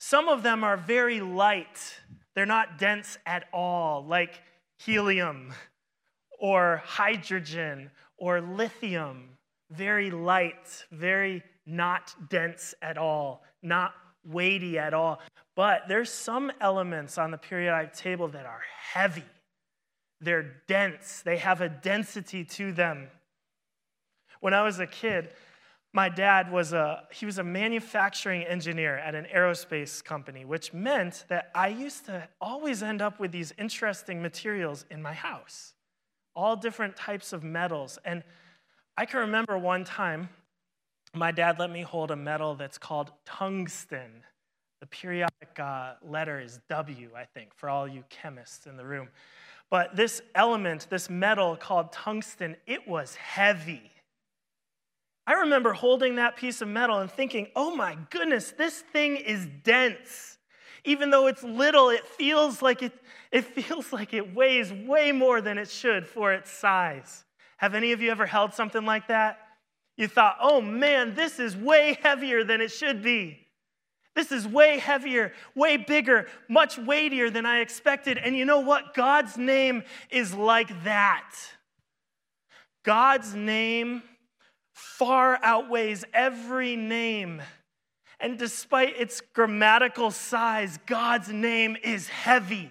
Some 0.00 0.28
of 0.28 0.42
them 0.42 0.64
are 0.64 0.76
very 0.76 1.20
light, 1.20 2.00
they're 2.34 2.46
not 2.46 2.78
dense 2.78 3.16
at 3.24 3.44
all, 3.52 4.04
like 4.04 4.42
helium 4.80 5.54
or 6.40 6.82
hydrogen 6.84 7.92
or 8.18 8.40
lithium. 8.40 9.28
Very 9.70 10.10
light, 10.10 10.84
very 10.90 11.44
not 11.64 12.12
dense 12.28 12.74
at 12.82 12.98
all, 12.98 13.44
not 13.62 13.94
weighty 14.24 14.80
at 14.80 14.94
all. 14.94 15.20
But 15.54 15.82
there's 15.86 16.10
some 16.10 16.50
elements 16.60 17.18
on 17.18 17.30
the 17.30 17.38
periodic 17.38 17.92
table 17.92 18.26
that 18.28 18.46
are 18.46 18.62
heavy. 18.92 19.22
They're 20.20 20.62
dense. 20.66 21.22
They 21.22 21.36
have 21.38 21.60
a 21.60 21.68
density 21.68 22.44
to 22.44 22.72
them. 22.72 23.08
When 24.40 24.54
I 24.54 24.62
was 24.62 24.78
a 24.78 24.86
kid, 24.86 25.30
my 25.92 26.08
dad 26.08 26.52
was 26.52 26.72
a 26.72 27.04
he 27.10 27.24
was 27.24 27.38
a 27.38 27.42
manufacturing 27.42 28.42
engineer 28.42 28.98
at 28.98 29.14
an 29.14 29.26
aerospace 29.34 30.04
company, 30.04 30.44
which 30.44 30.74
meant 30.74 31.24
that 31.28 31.50
I 31.54 31.68
used 31.68 32.04
to 32.06 32.28
always 32.40 32.82
end 32.82 33.00
up 33.00 33.18
with 33.18 33.32
these 33.32 33.54
interesting 33.58 34.20
materials 34.20 34.84
in 34.90 35.00
my 35.00 35.14
house. 35.14 35.72
All 36.34 36.54
different 36.54 36.96
types 36.96 37.32
of 37.32 37.42
metals. 37.42 37.98
And 38.04 38.22
I 38.98 39.06
can 39.06 39.20
remember 39.20 39.56
one 39.56 39.84
time 39.84 40.28
my 41.14 41.32
dad 41.32 41.58
let 41.58 41.70
me 41.70 41.80
hold 41.80 42.10
a 42.10 42.16
metal 42.16 42.54
that's 42.54 42.76
called 42.76 43.10
tungsten. 43.24 44.22
The 44.80 44.86
periodic 44.86 45.58
uh, 45.58 45.94
letter 46.02 46.40
is 46.40 46.60
W, 46.68 47.10
I 47.16 47.24
think, 47.24 47.54
for 47.54 47.70
all 47.70 47.88
you 47.88 48.04
chemists 48.10 48.66
in 48.66 48.76
the 48.76 48.84
room. 48.84 49.08
But 49.70 49.96
this 49.96 50.22
element, 50.34 50.86
this 50.90 51.10
metal 51.10 51.56
called 51.56 51.92
tungsten, 51.92 52.56
it 52.66 52.86
was 52.86 53.14
heavy. 53.16 53.90
I 55.26 55.32
remember 55.34 55.72
holding 55.72 56.16
that 56.16 56.36
piece 56.36 56.62
of 56.62 56.68
metal 56.68 56.98
and 56.98 57.10
thinking, 57.10 57.48
oh 57.56 57.74
my 57.74 57.98
goodness, 58.10 58.52
this 58.52 58.80
thing 58.80 59.16
is 59.16 59.46
dense. 59.64 60.38
Even 60.84 61.10
though 61.10 61.26
it's 61.26 61.42
little, 61.42 61.90
it 61.90 62.06
feels 62.06 62.62
like 62.62 62.80
it, 62.82 62.92
it 63.32 63.44
feels 63.44 63.92
like 63.92 64.14
it 64.14 64.34
weighs 64.34 64.72
way 64.72 65.10
more 65.10 65.40
than 65.40 65.58
it 65.58 65.68
should 65.68 66.06
for 66.06 66.32
its 66.32 66.50
size. 66.50 67.24
Have 67.56 67.74
any 67.74 67.90
of 67.90 68.00
you 68.00 68.12
ever 68.12 68.26
held 68.26 68.54
something 68.54 68.84
like 68.84 69.08
that? 69.08 69.40
You 69.96 70.06
thought, 70.06 70.36
oh 70.40 70.60
man, 70.60 71.14
this 71.14 71.40
is 71.40 71.56
way 71.56 71.98
heavier 72.02 72.44
than 72.44 72.60
it 72.60 72.70
should 72.70 73.02
be. 73.02 73.45
This 74.16 74.32
is 74.32 74.48
way 74.48 74.78
heavier, 74.78 75.32
way 75.54 75.76
bigger, 75.76 76.26
much 76.48 76.78
weightier 76.78 77.30
than 77.30 77.46
I 77.46 77.60
expected. 77.60 78.18
And 78.18 78.36
you 78.36 78.44
know 78.44 78.60
what? 78.60 78.94
God's 78.94 79.38
name 79.38 79.84
is 80.10 80.34
like 80.34 80.82
that. 80.82 81.32
God's 82.84 83.34
name 83.34 84.02
far 84.72 85.38
outweighs 85.42 86.04
every 86.12 86.76
name 86.76 87.42
And 88.20 88.38
despite 88.38 88.98
its 88.98 89.20
grammatical 89.20 90.10
size, 90.10 90.78
God's 90.86 91.28
name 91.28 91.76
is 91.82 92.08
heavy 92.08 92.70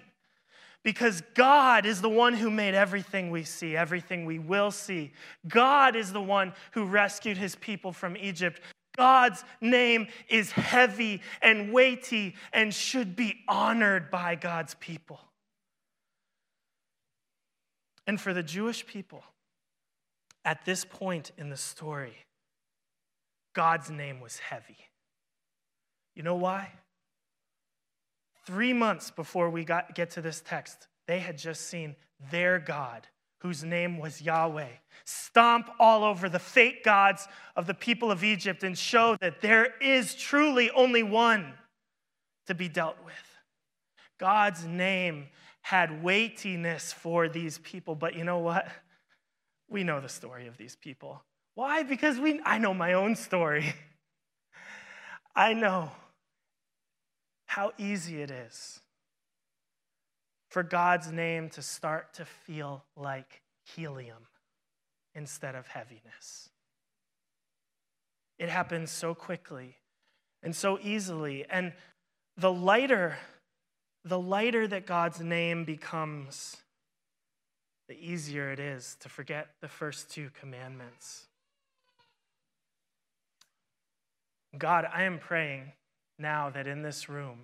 because 0.82 1.22
God 1.34 1.86
is 1.86 2.00
the 2.00 2.08
one 2.08 2.34
who 2.34 2.50
made 2.50 2.74
everything 2.74 3.30
we 3.30 3.44
see, 3.44 3.76
everything 3.76 4.24
we 4.24 4.38
will 4.38 4.70
see. 4.70 5.12
God 5.46 5.94
is 5.96 6.12
the 6.12 6.22
one 6.22 6.52
who 6.72 6.84
rescued 6.84 7.36
his 7.36 7.54
people 7.56 7.92
from 7.92 8.16
Egypt. 8.16 8.60
God's 8.96 9.44
name 9.60 10.08
is 10.28 10.50
heavy 10.52 11.20
and 11.42 11.72
weighty 11.72 12.34
and 12.52 12.72
should 12.72 13.16
be 13.16 13.36
honored 13.48 14.10
by 14.10 14.34
God's 14.34 14.74
people. 14.74 15.20
And 18.06 18.20
for 18.20 18.32
the 18.32 18.42
Jewish 18.42 18.86
people, 18.86 19.24
at 20.44 20.64
this 20.64 20.84
point 20.84 21.32
in 21.36 21.50
the 21.50 21.56
story, 21.56 22.16
God's 23.52 23.90
name 23.90 24.20
was 24.20 24.38
heavy. 24.38 24.76
You 26.14 26.22
know 26.22 26.36
why? 26.36 26.72
Three 28.46 28.72
months 28.72 29.10
before 29.10 29.50
we 29.50 29.64
got, 29.64 29.94
get 29.94 30.10
to 30.12 30.20
this 30.20 30.40
text, 30.40 30.86
they 31.08 31.18
had 31.18 31.36
just 31.36 31.62
seen 31.62 31.96
their 32.30 32.58
God, 32.58 33.08
whose 33.46 33.62
name 33.62 33.96
was 33.96 34.20
Yahweh, 34.20 34.66
stomp 35.04 35.70
all 35.78 36.02
over 36.02 36.28
the 36.28 36.38
fake 36.40 36.82
gods 36.82 37.28
of 37.54 37.68
the 37.68 37.74
people 37.74 38.10
of 38.10 38.24
Egypt 38.24 38.64
and 38.64 38.76
show 38.76 39.16
that 39.20 39.40
there 39.40 39.72
is 39.80 40.16
truly 40.16 40.68
only 40.72 41.04
one 41.04 41.54
to 42.48 42.56
be 42.56 42.68
dealt 42.68 42.96
with. 43.04 43.14
God's 44.18 44.64
name 44.64 45.26
had 45.62 46.02
weightiness 46.02 46.92
for 46.92 47.28
these 47.28 47.58
people, 47.58 47.94
but 47.94 48.16
you 48.16 48.24
know 48.24 48.38
what? 48.38 48.66
We 49.70 49.84
know 49.84 50.00
the 50.00 50.08
story 50.08 50.48
of 50.48 50.56
these 50.56 50.74
people. 50.74 51.22
Why? 51.54 51.84
Because 51.84 52.18
we, 52.18 52.40
I 52.44 52.58
know 52.58 52.74
my 52.74 52.94
own 52.94 53.14
story. 53.14 53.74
I 55.36 55.52
know 55.52 55.92
how 57.46 57.70
easy 57.78 58.22
it 58.22 58.32
is 58.32 58.80
for 60.56 60.62
God's 60.62 61.12
name 61.12 61.50
to 61.50 61.60
start 61.60 62.14
to 62.14 62.24
feel 62.24 62.82
like 62.96 63.42
helium 63.74 64.26
instead 65.14 65.54
of 65.54 65.66
heaviness. 65.66 66.48
It 68.38 68.48
happens 68.48 68.90
so 68.90 69.14
quickly 69.14 69.76
and 70.42 70.56
so 70.56 70.78
easily. 70.82 71.44
And 71.50 71.74
the 72.38 72.50
lighter, 72.50 73.18
the 74.02 74.18
lighter 74.18 74.66
that 74.66 74.86
God's 74.86 75.20
name 75.20 75.66
becomes, 75.66 76.56
the 77.90 77.98
easier 78.00 78.50
it 78.50 78.58
is 78.58 78.96
to 79.00 79.10
forget 79.10 79.48
the 79.60 79.68
first 79.68 80.10
two 80.10 80.30
commandments. 80.40 81.26
God, 84.56 84.88
I 84.90 85.02
am 85.02 85.18
praying 85.18 85.72
now 86.18 86.48
that 86.48 86.66
in 86.66 86.80
this 86.80 87.10
room, 87.10 87.40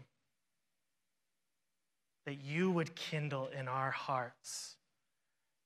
that 2.27 2.41
you 2.41 2.71
would 2.71 2.95
kindle 2.95 3.49
in 3.59 3.69
our 3.69 3.91
hearts 3.91 4.77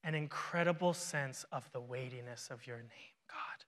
an 0.03 0.15
incredible 0.15 0.95
sense 0.95 1.45
of 1.51 1.71
the 1.73 1.81
weightiness 1.81 2.49
of 2.51 2.67
your 2.67 2.79
name, 2.79 3.17
God. 3.29 3.65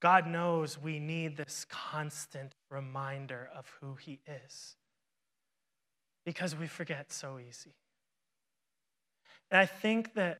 God 0.00 0.26
knows 0.26 0.80
we 0.80 0.98
need 0.98 1.36
this 1.36 1.64
constant 1.68 2.54
reminder 2.70 3.48
of 3.56 3.70
who 3.80 3.94
He 3.94 4.18
is 4.26 4.76
because 6.24 6.56
we 6.56 6.66
forget 6.66 7.12
so 7.12 7.38
easy. 7.38 7.74
And 9.50 9.60
I 9.60 9.66
think 9.66 10.14
that 10.14 10.38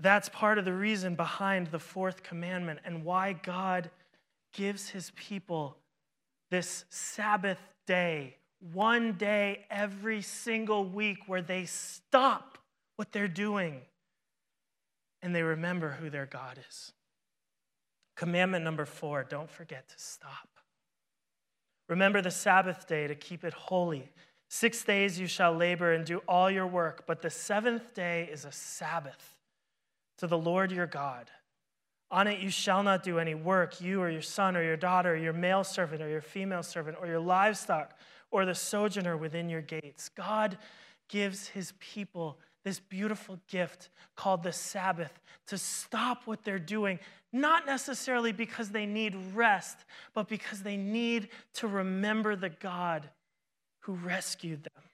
that's 0.00 0.28
part 0.30 0.58
of 0.58 0.64
the 0.64 0.72
reason 0.72 1.14
behind 1.14 1.68
the 1.68 1.78
fourth 1.78 2.22
commandment 2.22 2.80
and 2.84 3.04
why 3.04 3.34
God 3.34 3.90
gives 4.52 4.88
his 4.88 5.12
people 5.14 5.76
this 6.50 6.84
Sabbath 6.88 7.58
day, 7.86 8.36
one 8.72 9.14
day 9.14 9.64
every 9.70 10.22
single 10.22 10.84
week 10.84 11.18
where 11.26 11.42
they 11.42 11.64
stop 11.64 12.58
what 12.96 13.12
they're 13.12 13.28
doing 13.28 13.80
and 15.22 15.34
they 15.34 15.42
remember 15.42 15.90
who 15.90 16.10
their 16.10 16.26
God 16.26 16.58
is. 16.68 16.92
Commandment 18.16 18.64
number 18.64 18.84
four 18.84 19.24
don't 19.24 19.50
forget 19.50 19.88
to 19.88 19.94
stop. 19.96 20.48
Remember 21.88 22.22
the 22.22 22.30
Sabbath 22.30 22.86
day 22.86 23.06
to 23.06 23.14
keep 23.14 23.44
it 23.44 23.52
holy. 23.52 24.10
Six 24.48 24.84
days 24.84 25.18
you 25.18 25.26
shall 25.26 25.54
labor 25.54 25.92
and 25.92 26.04
do 26.04 26.18
all 26.28 26.50
your 26.50 26.66
work, 26.66 27.04
but 27.06 27.22
the 27.22 27.30
seventh 27.30 27.94
day 27.94 28.28
is 28.30 28.44
a 28.44 28.52
Sabbath 28.52 29.36
to 30.18 30.26
the 30.26 30.38
Lord 30.38 30.70
your 30.70 30.86
God. 30.86 31.30
On 32.10 32.26
it 32.26 32.40
you 32.40 32.50
shall 32.50 32.82
not 32.82 33.02
do 33.02 33.18
any 33.18 33.34
work, 33.34 33.80
you 33.80 34.02
or 34.02 34.10
your 34.10 34.22
son 34.22 34.56
or 34.56 34.62
your 34.62 34.76
daughter, 34.76 35.12
or 35.12 35.16
your 35.16 35.32
male 35.32 35.64
servant 35.64 36.02
or 36.02 36.08
your 36.08 36.20
female 36.20 36.62
servant, 36.62 36.96
or 37.00 37.06
your 37.06 37.20
livestock, 37.20 37.96
or 38.30 38.44
the 38.44 38.54
sojourner 38.54 39.16
within 39.16 39.48
your 39.48 39.62
gates. 39.62 40.08
God 40.08 40.58
gives 41.08 41.48
his 41.48 41.72
people 41.80 42.38
this 42.64 42.78
beautiful 42.78 43.38
gift 43.48 43.88
called 44.16 44.42
the 44.42 44.52
Sabbath 44.52 45.20
to 45.46 45.56
stop 45.56 46.26
what 46.26 46.44
they're 46.44 46.58
doing, 46.58 46.98
not 47.32 47.66
necessarily 47.66 48.32
because 48.32 48.70
they 48.70 48.86
need 48.86 49.16
rest, 49.34 49.78
but 50.14 50.28
because 50.28 50.62
they 50.62 50.76
need 50.76 51.28
to 51.54 51.66
remember 51.66 52.36
the 52.36 52.50
God 52.50 53.08
who 53.80 53.94
rescued 53.94 54.62
them. 54.62 54.84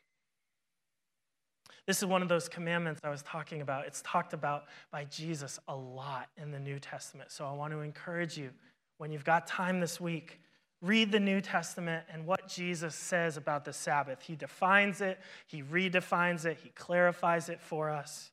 This 1.87 1.99
is 1.99 2.07
one 2.07 2.23
of 2.23 2.29
those 2.29 2.49
commandments 2.49 3.01
I 3.05 3.11
was 3.11 3.23
talking 3.23 3.61
about. 3.61 3.87
It's 3.87 4.03
talked 4.03 4.33
about 4.33 4.65
by 4.91 5.05
Jesus 5.05 5.59
a 5.69 5.77
lot 5.77 6.29
in 6.37 6.51
the 6.51 6.59
New 6.59 6.79
Testament. 6.79 7.31
So 7.31 7.47
I 7.47 7.53
want 7.53 7.73
to 7.73 7.81
encourage 7.81 8.37
you, 8.37 8.51
when 8.99 9.13
you've 9.13 9.25
got 9.25 9.47
time 9.47 9.79
this 9.81 10.01
week, 10.01 10.41
read 10.83 11.11
the 11.11 11.21
New 11.21 11.41
Testament 11.41 12.05
and 12.13 12.27
what 12.27 12.49
Jesus 12.49 12.95
says 12.95 13.37
about 13.37 13.65
the 13.65 13.73
Sabbath. 13.73 14.23
He 14.23 14.37
defines 14.37 15.01
it, 15.01 15.19
he 15.47 15.63
redefines 15.63 16.45
it, 16.45 16.59
he 16.63 16.71
clarifies 16.71 17.49
it 17.49 17.61
for 17.61 17.91
us. 17.91 18.31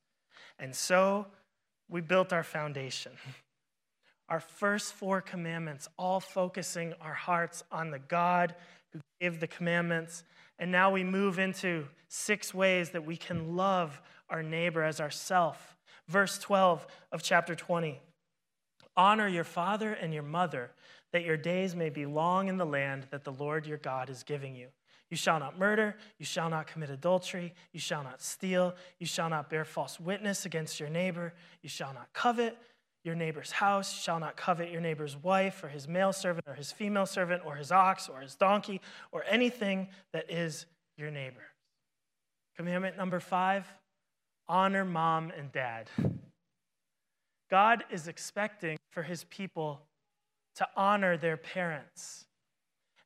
And 0.60 0.76
so 0.76 1.28
we 1.90 2.02
built 2.02 2.34
our 2.34 2.44
foundation. 2.44 3.14
Our 4.30 4.40
first 4.40 4.94
four 4.94 5.20
commandments, 5.20 5.90
all 6.00 6.22
focusing 6.22 6.94
our 7.02 7.14
hearts 7.14 7.62
on 7.72 7.92
the 7.92 8.00
God 8.00 8.56
who 8.92 9.00
gave 9.20 9.42
the 9.42 9.48
commandments 9.48 10.24
and 10.60 10.72
now 10.72 10.92
we 10.92 11.04
move 11.04 11.40
into 11.40 11.88
six 12.08 12.54
ways 12.54 12.92
that 12.92 13.06
we 13.06 13.18
can 13.18 13.56
love 13.56 14.02
our 14.30 14.44
neighbor 14.44 14.84
as 14.84 15.02
ourself. 15.02 15.76
Verse 16.08 16.38
12 16.40 16.86
of 17.12 17.24
chapter 17.24 17.56
20 17.56 18.00
Honor 18.96 19.28
your 19.28 19.44
father 19.44 19.92
and 19.92 20.14
your 20.14 20.24
mother, 20.24 20.72
that 21.14 21.24
your 21.24 21.38
days 21.38 21.76
may 21.76 21.90
be 21.90 22.06
long 22.06 22.50
in 22.50 22.58
the 22.58 22.66
land 22.66 23.08
that 23.12 23.24
the 23.24 23.32
Lord 23.32 23.66
your 23.66 23.78
God 23.78 24.10
is 24.10 24.24
giving 24.24 24.56
you. 24.56 24.68
You 25.10 25.18
shall 25.18 25.40
not 25.40 25.60
murder, 25.60 25.96
you 26.18 26.26
shall 26.26 26.50
not 26.50 26.66
commit 26.66 26.90
adultery, 26.90 27.54
you 27.72 27.80
shall 27.80 28.04
not 28.04 28.22
steal, 28.22 28.74
you 28.98 29.06
shall 29.06 29.30
not 29.30 29.48
bear 29.48 29.64
false 29.64 30.00
witness 30.00 30.46
against 30.46 30.80
your 30.80 30.90
neighbor, 30.90 31.34
you 31.62 31.70
shall 31.70 31.94
not 31.94 32.12
covet 32.14 32.58
your 33.04 33.14
neighbor's 33.14 33.52
house, 33.52 33.94
you 33.94 34.02
shall 34.02 34.20
not 34.20 34.36
covet 34.36 34.72
your 34.72 34.82
neighbor's 34.82 35.16
wife, 35.16 35.64
or 35.64 35.68
his 35.68 35.88
male 35.88 36.14
servant, 36.14 36.48
or 36.48 36.56
his 36.56 36.72
female 36.72 37.06
servant, 37.06 37.44
or 37.46 37.56
his 37.56 37.72
ox, 37.72 38.10
or 38.10 38.22
his 38.22 38.34
donkey, 38.34 38.82
or 39.12 39.24
anything 39.30 39.88
that 40.14 40.32
is 40.32 40.66
your 40.98 41.12
neighbor. 41.12 41.44
Commandment 42.58 42.98
number 42.98 43.20
five 43.20 43.72
honor 44.48 44.84
mom 44.84 45.32
and 45.38 45.52
dad. 45.52 45.90
God 47.52 47.84
is 47.92 48.08
expecting 48.08 48.78
for 48.90 49.04
his 49.04 49.26
people 49.26 49.82
to 50.56 50.68
honor 50.76 51.18
their 51.18 51.38
parents. 51.38 52.26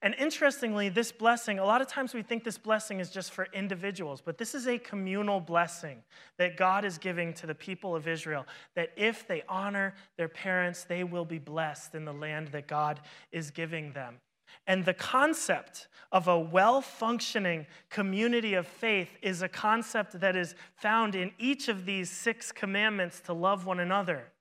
And 0.03 0.13
interestingly, 0.19 0.89
this 0.89 1.11
blessing, 1.11 1.57
a 1.57 1.65
lot 1.65 1.81
of 1.81 1.87
times 1.87 2.13
we 2.13 2.21
think 2.21 2.43
this 2.43 2.59
blessing 2.59 2.99
is 2.99 3.09
just 3.09 3.31
for 3.31 3.47
individuals, 3.51 4.21
but 4.23 4.37
this 4.37 4.53
is 4.53 4.67
a 4.67 4.77
communal 4.77 5.39
blessing 5.39 6.03
that 6.37 6.55
God 6.55 6.85
is 6.85 6.99
giving 6.99 7.33
to 7.33 7.47
the 7.47 7.55
people 7.55 7.95
of 7.95 8.07
Israel. 8.07 8.45
That 8.75 8.91
if 8.95 9.27
they 9.27 9.41
honor 9.49 9.95
their 10.15 10.27
parents, 10.27 10.83
they 10.83 11.03
will 11.03 11.25
be 11.25 11.39
blessed 11.39 11.95
in 11.95 12.05
the 12.05 12.13
land 12.13 12.49
that 12.49 12.67
God 12.67 12.99
is 13.31 13.49
giving 13.49 13.91
them. 13.93 14.19
And 14.67 14.85
the 14.85 14.93
concept 14.93 15.87
of 16.11 16.27
a 16.27 16.39
well 16.39 16.81
functioning 16.81 17.65
community 17.89 18.53
of 18.53 18.67
faith 18.67 19.09
is 19.23 19.41
a 19.41 19.49
concept 19.49 20.19
that 20.19 20.35
is 20.35 20.53
found 20.75 21.15
in 21.15 21.31
each 21.39 21.69
of 21.69 21.85
these 21.85 22.09
six 22.09 22.51
commandments 22.51 23.19
to 23.21 23.33
love 23.33 23.65
one 23.65 23.79
another. 23.79 24.31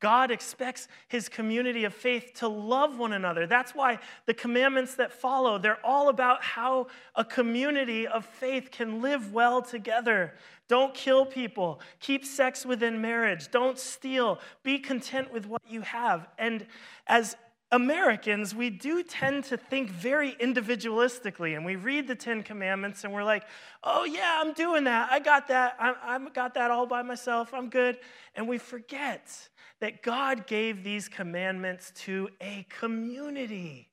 God 0.00 0.30
expects 0.30 0.88
his 1.08 1.28
community 1.28 1.84
of 1.84 1.94
faith 1.94 2.32
to 2.36 2.48
love 2.48 2.98
one 2.98 3.12
another. 3.12 3.46
That's 3.46 3.74
why 3.74 3.98
the 4.26 4.34
commandments 4.34 4.94
that 4.94 5.12
follow, 5.12 5.58
they're 5.58 5.84
all 5.84 6.08
about 6.08 6.42
how 6.42 6.86
a 7.14 7.24
community 7.24 8.06
of 8.06 8.24
faith 8.24 8.70
can 8.70 9.02
live 9.02 9.32
well 9.32 9.60
together. 9.60 10.34
Don't 10.68 10.94
kill 10.94 11.26
people. 11.26 11.80
Keep 12.00 12.24
sex 12.24 12.64
within 12.64 13.00
marriage. 13.02 13.50
Don't 13.50 13.78
steal. 13.78 14.40
Be 14.62 14.78
content 14.78 15.32
with 15.32 15.46
what 15.46 15.62
you 15.68 15.82
have. 15.82 16.28
And 16.38 16.66
as 17.06 17.36
Americans, 17.72 18.54
we 18.54 18.70
do 18.70 19.02
tend 19.02 19.44
to 19.44 19.56
think 19.56 19.90
very 19.90 20.32
individualistically, 20.40 21.54
and 21.54 21.64
we 21.64 21.76
read 21.76 22.08
the 22.08 22.16
Ten 22.16 22.42
Commandments 22.42 23.04
and 23.04 23.12
we're 23.12 23.22
like, 23.22 23.44
oh, 23.84 24.04
yeah, 24.04 24.40
I'm 24.44 24.52
doing 24.54 24.84
that. 24.84 25.12
I 25.12 25.20
got 25.20 25.46
that. 25.48 25.76
I, 25.78 25.94
I 26.02 26.18
got 26.30 26.54
that 26.54 26.70
all 26.70 26.86
by 26.86 27.02
myself. 27.02 27.54
I'm 27.54 27.68
good. 27.68 27.98
And 28.34 28.48
we 28.48 28.58
forget 28.58 29.48
that 29.80 30.02
God 30.02 30.46
gave 30.46 30.84
these 30.84 31.08
commandments 31.08 31.92
to 31.96 32.28
a 32.40 32.66
community. 32.68 33.88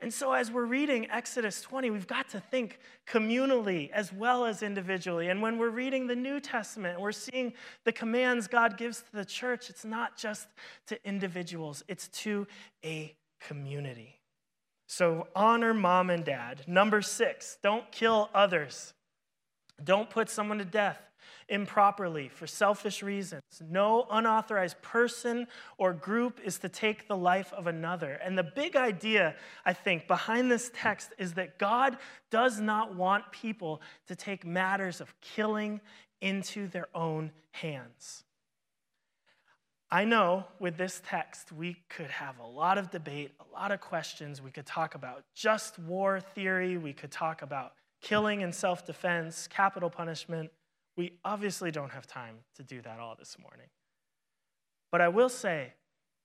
And 0.00 0.12
so, 0.12 0.32
as 0.32 0.50
we're 0.50 0.66
reading 0.66 1.10
Exodus 1.10 1.62
20, 1.62 1.90
we've 1.90 2.06
got 2.06 2.28
to 2.30 2.40
think 2.40 2.78
communally 3.06 3.90
as 3.90 4.12
well 4.12 4.44
as 4.44 4.62
individually. 4.62 5.28
And 5.28 5.40
when 5.40 5.56
we're 5.56 5.70
reading 5.70 6.06
the 6.06 6.16
New 6.16 6.40
Testament, 6.40 7.00
we're 7.00 7.12
seeing 7.12 7.54
the 7.84 7.92
commands 7.92 8.46
God 8.46 8.76
gives 8.76 9.00
to 9.00 9.12
the 9.12 9.24
church, 9.24 9.70
it's 9.70 9.84
not 9.84 10.16
just 10.18 10.48
to 10.88 10.98
individuals, 11.08 11.82
it's 11.88 12.08
to 12.08 12.46
a 12.84 13.14
community. 13.40 14.20
So, 14.88 15.28
honor 15.34 15.72
mom 15.72 16.10
and 16.10 16.24
dad. 16.24 16.64
Number 16.66 17.00
six, 17.00 17.56
don't 17.62 17.90
kill 17.90 18.28
others. 18.34 18.92
Don't 19.82 20.10
put 20.10 20.28
someone 20.28 20.58
to 20.58 20.64
death 20.64 21.00
improperly 21.48 22.28
for 22.28 22.46
selfish 22.46 23.02
reasons. 23.02 23.42
No 23.60 24.06
unauthorized 24.10 24.80
person 24.82 25.46
or 25.78 25.92
group 25.92 26.40
is 26.44 26.58
to 26.60 26.68
take 26.68 27.08
the 27.08 27.16
life 27.16 27.52
of 27.52 27.66
another. 27.66 28.14
And 28.22 28.36
the 28.36 28.42
big 28.42 28.76
idea, 28.76 29.36
I 29.64 29.72
think, 29.72 30.06
behind 30.06 30.50
this 30.50 30.70
text 30.74 31.12
is 31.18 31.34
that 31.34 31.58
God 31.58 31.98
does 32.30 32.60
not 32.60 32.94
want 32.94 33.30
people 33.32 33.82
to 34.08 34.16
take 34.16 34.44
matters 34.44 35.00
of 35.00 35.14
killing 35.20 35.80
into 36.20 36.68
their 36.68 36.88
own 36.94 37.30
hands. 37.52 38.24
I 39.90 40.04
know 40.04 40.46
with 40.58 40.76
this 40.76 41.00
text, 41.06 41.52
we 41.52 41.76
could 41.88 42.10
have 42.10 42.38
a 42.38 42.46
lot 42.46 42.78
of 42.78 42.90
debate, 42.90 43.32
a 43.38 43.54
lot 43.54 43.70
of 43.70 43.80
questions. 43.80 44.42
We 44.42 44.50
could 44.50 44.66
talk 44.66 44.96
about 44.96 45.22
just 45.34 45.78
war 45.78 46.20
theory, 46.20 46.76
we 46.78 46.92
could 46.92 47.12
talk 47.12 47.42
about 47.42 47.74
killing 48.00 48.42
and 48.42 48.54
self 48.54 48.84
defense, 48.86 49.46
capital 49.46 49.90
punishment. 49.90 50.50
We 50.96 51.18
obviously 51.24 51.70
don't 51.70 51.90
have 51.90 52.06
time 52.06 52.36
to 52.56 52.62
do 52.62 52.80
that 52.82 53.00
all 53.00 53.16
this 53.18 53.36
morning. 53.40 53.66
But 54.92 55.00
I 55.00 55.08
will 55.08 55.28
say 55.28 55.72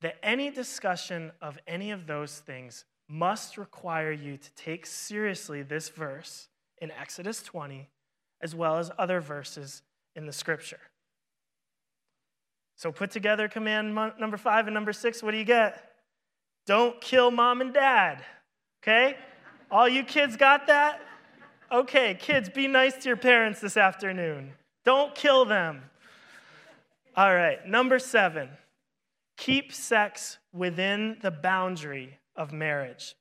that 0.02 0.18
any 0.22 0.52
discussion 0.52 1.32
of 1.42 1.58
any 1.68 1.92
of 1.92 2.08
those 2.08 2.40
things 2.40 2.86
must 3.08 3.58
require 3.58 4.12
you 4.12 4.38
to 4.38 4.52
take 4.54 4.86
seriously 4.86 5.64
this 5.64 5.90
verse 5.90 6.48
in 6.80 6.92
Exodus 6.92 7.42
20, 7.42 7.90
as 8.42 8.56
well 8.56 8.78
as 8.78 8.92
other 8.98 9.20
verses 9.20 9.82
in 10.16 10.26
the 10.28 10.34
scripture. 10.34 10.80
So 12.76 12.92
put 12.92 13.12
together 13.12 13.48
command 13.48 13.94
number 14.20 14.38
five 14.38 14.68
and 14.68 14.74
number 14.74 14.94
six. 14.94 15.22
What 15.22 15.32
do 15.32 15.38
you 15.38 15.44
get? 15.44 15.92
Don't 16.66 17.02
kill 17.02 17.32
mom 17.32 17.62
and 17.62 17.74
dad. 17.74 18.24
Okay? 18.82 19.18
All 19.72 19.90
you 19.90 20.04
kids 20.04 20.38
got 20.38 20.68
that? 20.68 21.02
Okay, 21.72 22.16
kids, 22.20 22.50
be 22.50 22.68
nice 22.68 22.96
to 22.98 23.10
your 23.10 23.18
parents 23.18 23.60
this 23.60 23.76
afternoon. 23.76 24.54
Don't 24.90 25.14
kill 25.14 25.46
them. 25.46 25.84
All 27.16 27.36
right, 27.36 27.64
number 27.64 28.00
seven, 28.00 28.50
keep 29.38 29.72
sex 29.72 30.40
within 30.52 31.18
the 31.22 31.30
boundary 31.30 32.18
of 32.36 32.52
marriage. 32.52 33.14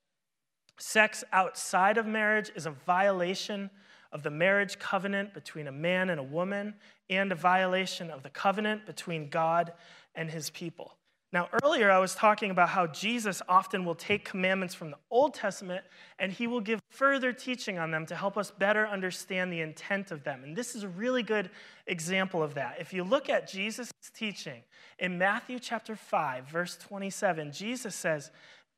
Sex 0.78 1.24
outside 1.30 1.98
of 1.98 2.06
marriage 2.06 2.50
is 2.56 2.64
a 2.64 2.70
violation 2.70 3.68
of 4.12 4.22
the 4.22 4.30
marriage 4.30 4.78
covenant 4.78 5.34
between 5.34 5.66
a 5.66 5.70
man 5.70 6.08
and 6.08 6.18
a 6.18 6.22
woman 6.22 6.72
and 7.10 7.30
a 7.32 7.34
violation 7.34 8.08
of 8.10 8.22
the 8.22 8.30
covenant 8.30 8.86
between 8.86 9.28
God 9.28 9.74
and 10.14 10.30
his 10.30 10.48
people. 10.48 10.94
Now, 11.30 11.48
earlier 11.62 11.90
I 11.90 11.98
was 11.98 12.14
talking 12.14 12.50
about 12.50 12.70
how 12.70 12.86
Jesus 12.86 13.42
often 13.48 13.84
will 13.84 13.94
take 13.94 14.24
commandments 14.24 14.74
from 14.74 14.90
the 14.90 14.96
Old 15.10 15.34
Testament 15.34 15.84
and 16.18 16.32
he 16.32 16.46
will 16.46 16.62
give 16.62 16.80
further 16.90 17.34
teaching 17.34 17.78
on 17.78 17.90
them 17.90 18.06
to 18.06 18.16
help 18.16 18.38
us 18.38 18.50
better 18.50 18.86
understand 18.86 19.52
the 19.52 19.60
intent 19.60 20.10
of 20.10 20.24
them. 20.24 20.42
And 20.42 20.56
this 20.56 20.74
is 20.74 20.84
a 20.84 20.88
really 20.88 21.22
good 21.22 21.50
example 21.86 22.42
of 22.42 22.54
that. 22.54 22.76
If 22.80 22.94
you 22.94 23.04
look 23.04 23.28
at 23.28 23.46
Jesus' 23.46 23.90
teaching 24.14 24.62
in 24.98 25.18
Matthew 25.18 25.58
chapter 25.58 25.96
5, 25.96 26.48
verse 26.48 26.78
27, 26.78 27.52
Jesus 27.52 27.94
says, 27.94 28.30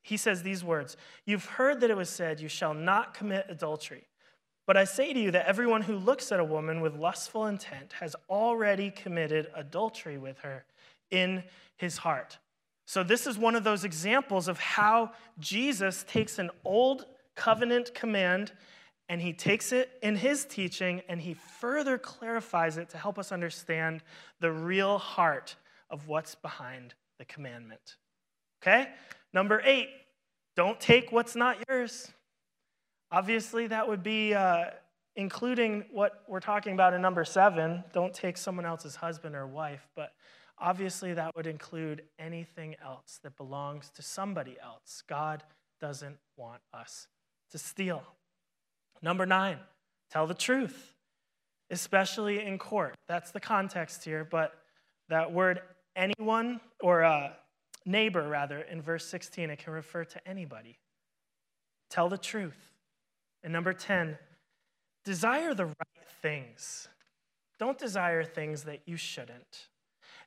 He 0.02 0.16
says 0.16 0.42
these 0.42 0.64
words 0.64 0.96
You've 1.24 1.44
heard 1.44 1.80
that 1.80 1.90
it 1.90 1.96
was 1.96 2.10
said, 2.10 2.40
You 2.40 2.48
shall 2.48 2.74
not 2.74 3.14
commit 3.14 3.46
adultery. 3.48 4.08
But 4.66 4.76
I 4.76 4.84
say 4.84 5.12
to 5.12 5.20
you 5.20 5.30
that 5.30 5.46
everyone 5.46 5.82
who 5.82 5.96
looks 5.96 6.32
at 6.32 6.40
a 6.40 6.44
woman 6.44 6.80
with 6.80 6.96
lustful 6.96 7.46
intent 7.46 7.92
has 7.94 8.16
already 8.28 8.90
committed 8.90 9.48
adultery 9.54 10.18
with 10.18 10.38
her 10.40 10.64
in 11.10 11.42
his 11.80 11.96
heart. 11.96 12.38
So, 12.84 13.02
this 13.02 13.26
is 13.26 13.38
one 13.38 13.56
of 13.56 13.64
those 13.64 13.84
examples 13.84 14.48
of 14.48 14.58
how 14.58 15.12
Jesus 15.38 16.04
takes 16.06 16.38
an 16.38 16.50
old 16.64 17.06
covenant 17.34 17.94
command 17.94 18.52
and 19.08 19.20
he 19.20 19.32
takes 19.32 19.72
it 19.72 19.90
in 20.02 20.14
his 20.14 20.44
teaching 20.44 21.00
and 21.08 21.20
he 21.20 21.34
further 21.34 21.98
clarifies 21.98 22.76
it 22.76 22.90
to 22.90 22.98
help 22.98 23.18
us 23.18 23.32
understand 23.32 24.02
the 24.40 24.52
real 24.52 24.98
heart 24.98 25.56
of 25.88 26.06
what's 26.06 26.34
behind 26.34 26.94
the 27.18 27.24
commandment. 27.24 27.96
Okay? 28.62 28.88
Number 29.32 29.62
eight, 29.64 29.88
don't 30.54 30.78
take 30.78 31.12
what's 31.12 31.34
not 31.34 31.56
yours. 31.68 32.12
Obviously, 33.10 33.66
that 33.68 33.88
would 33.88 34.02
be 34.02 34.34
uh, 34.34 34.66
including 35.16 35.84
what 35.92 36.22
we're 36.28 36.40
talking 36.40 36.74
about 36.74 36.92
in 36.92 37.00
number 37.00 37.24
seven 37.24 37.82
don't 37.92 38.12
take 38.14 38.36
someone 38.36 38.66
else's 38.66 38.96
husband 38.96 39.34
or 39.34 39.46
wife, 39.46 39.88
but 39.96 40.12
Obviously, 40.60 41.14
that 41.14 41.34
would 41.34 41.46
include 41.46 42.02
anything 42.18 42.76
else 42.84 43.18
that 43.22 43.36
belongs 43.36 43.90
to 43.96 44.02
somebody 44.02 44.56
else. 44.62 45.02
God 45.08 45.42
doesn't 45.80 46.18
want 46.36 46.60
us 46.74 47.06
to 47.50 47.58
steal. 47.58 48.02
Number 49.02 49.24
nine, 49.24 49.58
tell 50.10 50.26
the 50.26 50.34
truth, 50.34 50.94
especially 51.70 52.44
in 52.44 52.58
court. 52.58 52.94
That's 53.08 53.30
the 53.30 53.40
context 53.40 54.04
here, 54.04 54.26
but 54.30 54.52
that 55.08 55.32
word 55.32 55.62
anyone, 55.96 56.60
or 56.82 57.04
uh, 57.04 57.30
neighbor 57.86 58.28
rather, 58.28 58.60
in 58.60 58.82
verse 58.82 59.06
16, 59.06 59.48
it 59.48 59.58
can 59.58 59.72
refer 59.72 60.04
to 60.04 60.28
anybody. 60.28 60.78
Tell 61.88 62.08
the 62.08 62.18
truth. 62.18 62.70
And 63.42 63.52
number 63.52 63.72
10, 63.72 64.18
desire 65.04 65.54
the 65.54 65.66
right 65.66 65.74
things. 66.20 66.88
Don't 67.58 67.78
desire 67.78 68.24
things 68.24 68.64
that 68.64 68.82
you 68.86 68.96
shouldn't. 68.96 69.68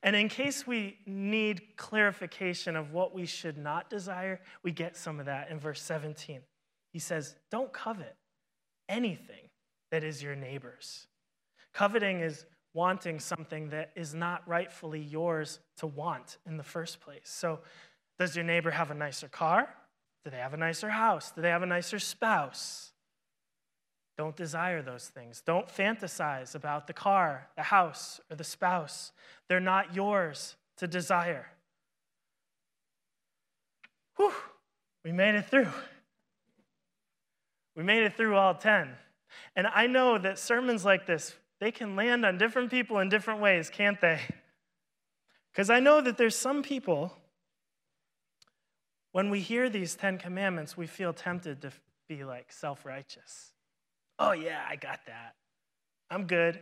And 0.04 0.18
in 0.18 0.28
case 0.28 0.68
we 0.68 0.98
need 1.06 1.78
clarification 1.78 2.76
of 2.76 2.92
what 2.92 3.16
we 3.16 3.26
should 3.26 3.58
not 3.58 3.89
desire, 3.89 4.42
we 4.62 4.72
get 4.72 4.98
some 4.98 5.20
of 5.20 5.26
that 5.28 5.50
in 5.50 5.60
verse 5.60 5.82
17. 5.82 6.42
He 6.92 7.00
says, 7.00 7.36
Don't 7.50 7.72
covet 7.72 8.16
anything 8.89 9.50
that 9.92 10.04
is 10.04 10.22
your 10.22 10.36
neighbor's. 10.36 11.08
Coveting 11.74 12.20
is 12.20 12.46
wanting 12.74 13.20
something 13.20 13.70
that 13.70 13.92
is 13.96 14.13
not 14.13 14.48
rightfully 14.48 15.00
yours 15.00 15.60
to 15.78 15.88
want 15.88 16.38
in 16.46 16.58
the 16.58 16.63
first 16.63 17.00
place. 17.00 17.22
So, 17.26 17.60
does 18.20 18.36
your 18.36 18.46
neighbor 18.46 18.72
have 18.72 18.92
a 18.92 18.96
nicer 18.96 19.28
car? 19.28 19.74
Do 20.24 20.32
they 20.32 20.38
have 20.38 20.54
a 20.54 20.58
nicer 20.58 20.89
house? 20.89 21.32
Do 21.32 21.42
they 21.42 21.50
have 21.50 21.63
a 21.63 21.68
nicer 21.68 22.00
spouse? 22.00 22.93
Don't 24.17 24.36
desire 24.36 24.82
those 24.82 25.08
things. 25.08 25.41
Don't 25.41 25.67
fantasize 25.67 26.54
about 26.54 26.88
the 26.88 26.93
car, 26.93 27.47
the 27.56 27.63
house, 27.63 28.21
or 28.30 28.36
the 28.36 28.43
spouse. 28.43 29.12
They're 29.47 29.60
not 29.60 29.95
yours 29.95 30.56
to 30.78 30.88
desire. 30.88 31.47
Whew, 34.17 34.34
we 35.04 35.12
made 35.12 35.36
it 35.36 35.49
through. 35.49 35.71
We 37.76 37.84
made 37.84 38.04
it 38.04 38.15
through 38.15 38.36
all 38.36 38.54
10. 38.54 38.89
And 39.56 39.67
I 39.67 39.88
know 39.88 40.19
that 40.19 40.38
sermons 40.38 40.86
like 40.86 41.08
this, 41.08 41.36
they 41.60 41.71
can 41.71 41.95
land 41.95 42.26
on 42.26 42.38
different 42.38 42.69
people 42.69 42.99
in 42.99 43.10
different 43.10 43.39
ways, 43.39 43.69
can't 43.69 43.99
they? 43.99 44.19
Because 45.52 45.69
I 45.69 45.80
know 45.80 46.02
that 46.02 46.17
there's 46.17 46.36
some 46.36 46.62
people, 46.62 47.15
when 49.12 49.30
we 49.30 49.39
hear 49.39 49.69
these 49.69 49.95
10 49.95 50.17
commandments, 50.17 50.78
we 50.78 50.88
feel 50.88 51.13
tempted 51.13 51.62
to 51.62 51.71
be 52.08 52.23
like 52.23 52.52
self 52.52 52.86
righteous. 52.86 53.53
Oh, 54.19 54.32
yeah, 54.32 54.62
I 54.69 54.76
got 54.76 54.99
that. 55.08 55.36
I'm 56.10 56.26
good. 56.26 56.60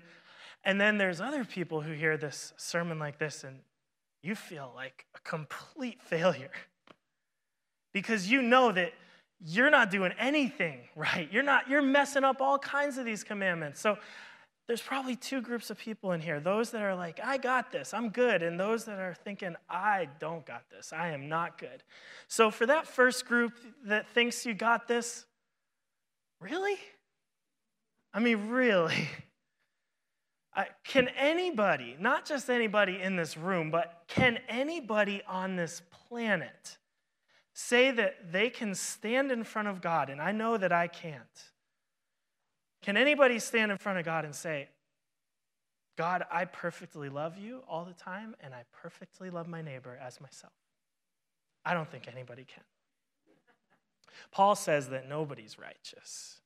And 0.64 0.80
then 0.80 0.98
there's 0.98 1.20
other 1.20 1.44
people 1.44 1.82
who 1.82 1.94
hear 1.94 2.18
this 2.18 2.54
sermon 2.58 3.00
like 3.00 3.18
this 3.18 3.44
and 3.44 3.60
you 4.22 4.36
feel 4.36 4.72
like 4.76 5.06
a 5.16 5.20
complete 5.22 6.02
failure 6.04 6.52
because 7.94 8.30
you 8.30 8.42
know 8.42 8.72
that 8.72 8.94
you're 9.44 9.72
not 9.72 9.90
doing 9.90 10.14
anything 10.20 10.82
right. 10.96 11.28
You're 11.32 11.44
not 11.44 11.70
you're 11.70 11.82
messing 11.82 12.24
up 12.24 12.42
all 12.42 12.60
kinds 12.60 12.98
of 12.98 13.06
these 13.06 13.24
commandments. 13.24 13.80
So 13.82 13.98
there's 14.68 14.82
probably 14.82 15.16
two 15.16 15.42
groups 15.42 15.70
of 15.70 15.78
people 15.78 16.14
in 16.14 16.22
here. 16.22 16.40
Those 16.40 16.72
that 16.72 16.82
are 16.82 16.96
like, 16.96 17.20
I 17.22 17.38
got 17.38 17.72
this, 17.72 17.94
I'm 17.94 18.10
good, 18.10 18.42
and 18.42 18.58
those 18.58 18.86
that 18.86 19.00
are 19.00 19.14
thinking, 19.14 19.56
I 19.70 20.08
don't 20.20 20.46
got 20.46 20.70
this, 20.70 20.94
I 20.94 21.10
am 21.10 21.28
not 21.28 21.58
good. 21.58 21.84
So 22.28 22.52
for 22.52 22.66
that 22.68 22.88
first 22.88 23.26
group 23.26 23.54
that 23.86 24.08
thinks 24.10 24.46
you 24.46 24.54
got 24.54 24.88
this, 24.88 25.26
really? 26.40 26.78
I 28.14 28.20
mean, 28.20 28.50
really? 28.50 29.08
can 30.84 31.08
anybody, 31.10 31.96
not 32.00 32.26
just 32.26 32.50
anybody 32.50 33.00
in 33.02 33.16
this 33.16 33.38
room, 33.38 33.72
but 33.72 34.04
can 34.08 34.40
anybody 34.50 35.22
on 35.28 35.56
this 35.56 35.82
planet 36.08 36.78
say 37.54 37.92
that 37.92 38.32
they 38.32 38.50
can 38.50 38.76
stand 38.76 39.32
in 39.32 39.44
front 39.44 39.68
of 39.68 39.82
God, 39.82 40.10
and 40.10 40.22
I 40.22 40.32
know 40.32 40.58
that 40.58 40.72
I 40.72 40.88
can't. 40.88 41.22
Can 42.82 42.98
anybody 42.98 43.40
stand 43.40 43.72
in 43.72 43.78
front 43.78 44.00
of 44.00 44.06
God 44.06 44.26
and 44.26 44.34
say, 44.34 44.70
God, 45.98 46.24
I 46.32 46.46
perfectly 46.46 47.10
love 47.10 47.38
you 47.38 47.62
all 47.70 47.86
the 47.86 47.94
time, 47.94 48.36
and 48.42 48.54
I 48.54 48.64
perfectly 48.82 49.30
love 49.30 49.48
my 49.48 49.62
neighbor 49.62 49.98
as 50.02 50.20
myself? 50.20 50.54
I 51.64 51.74
don't 51.74 51.90
think 51.90 52.08
anybody 52.08 52.44
can. 52.44 52.64
Paul 54.32 54.56
says 54.56 54.90
that 54.90 55.08
nobody's 55.08 55.58
righteous. 55.60 56.41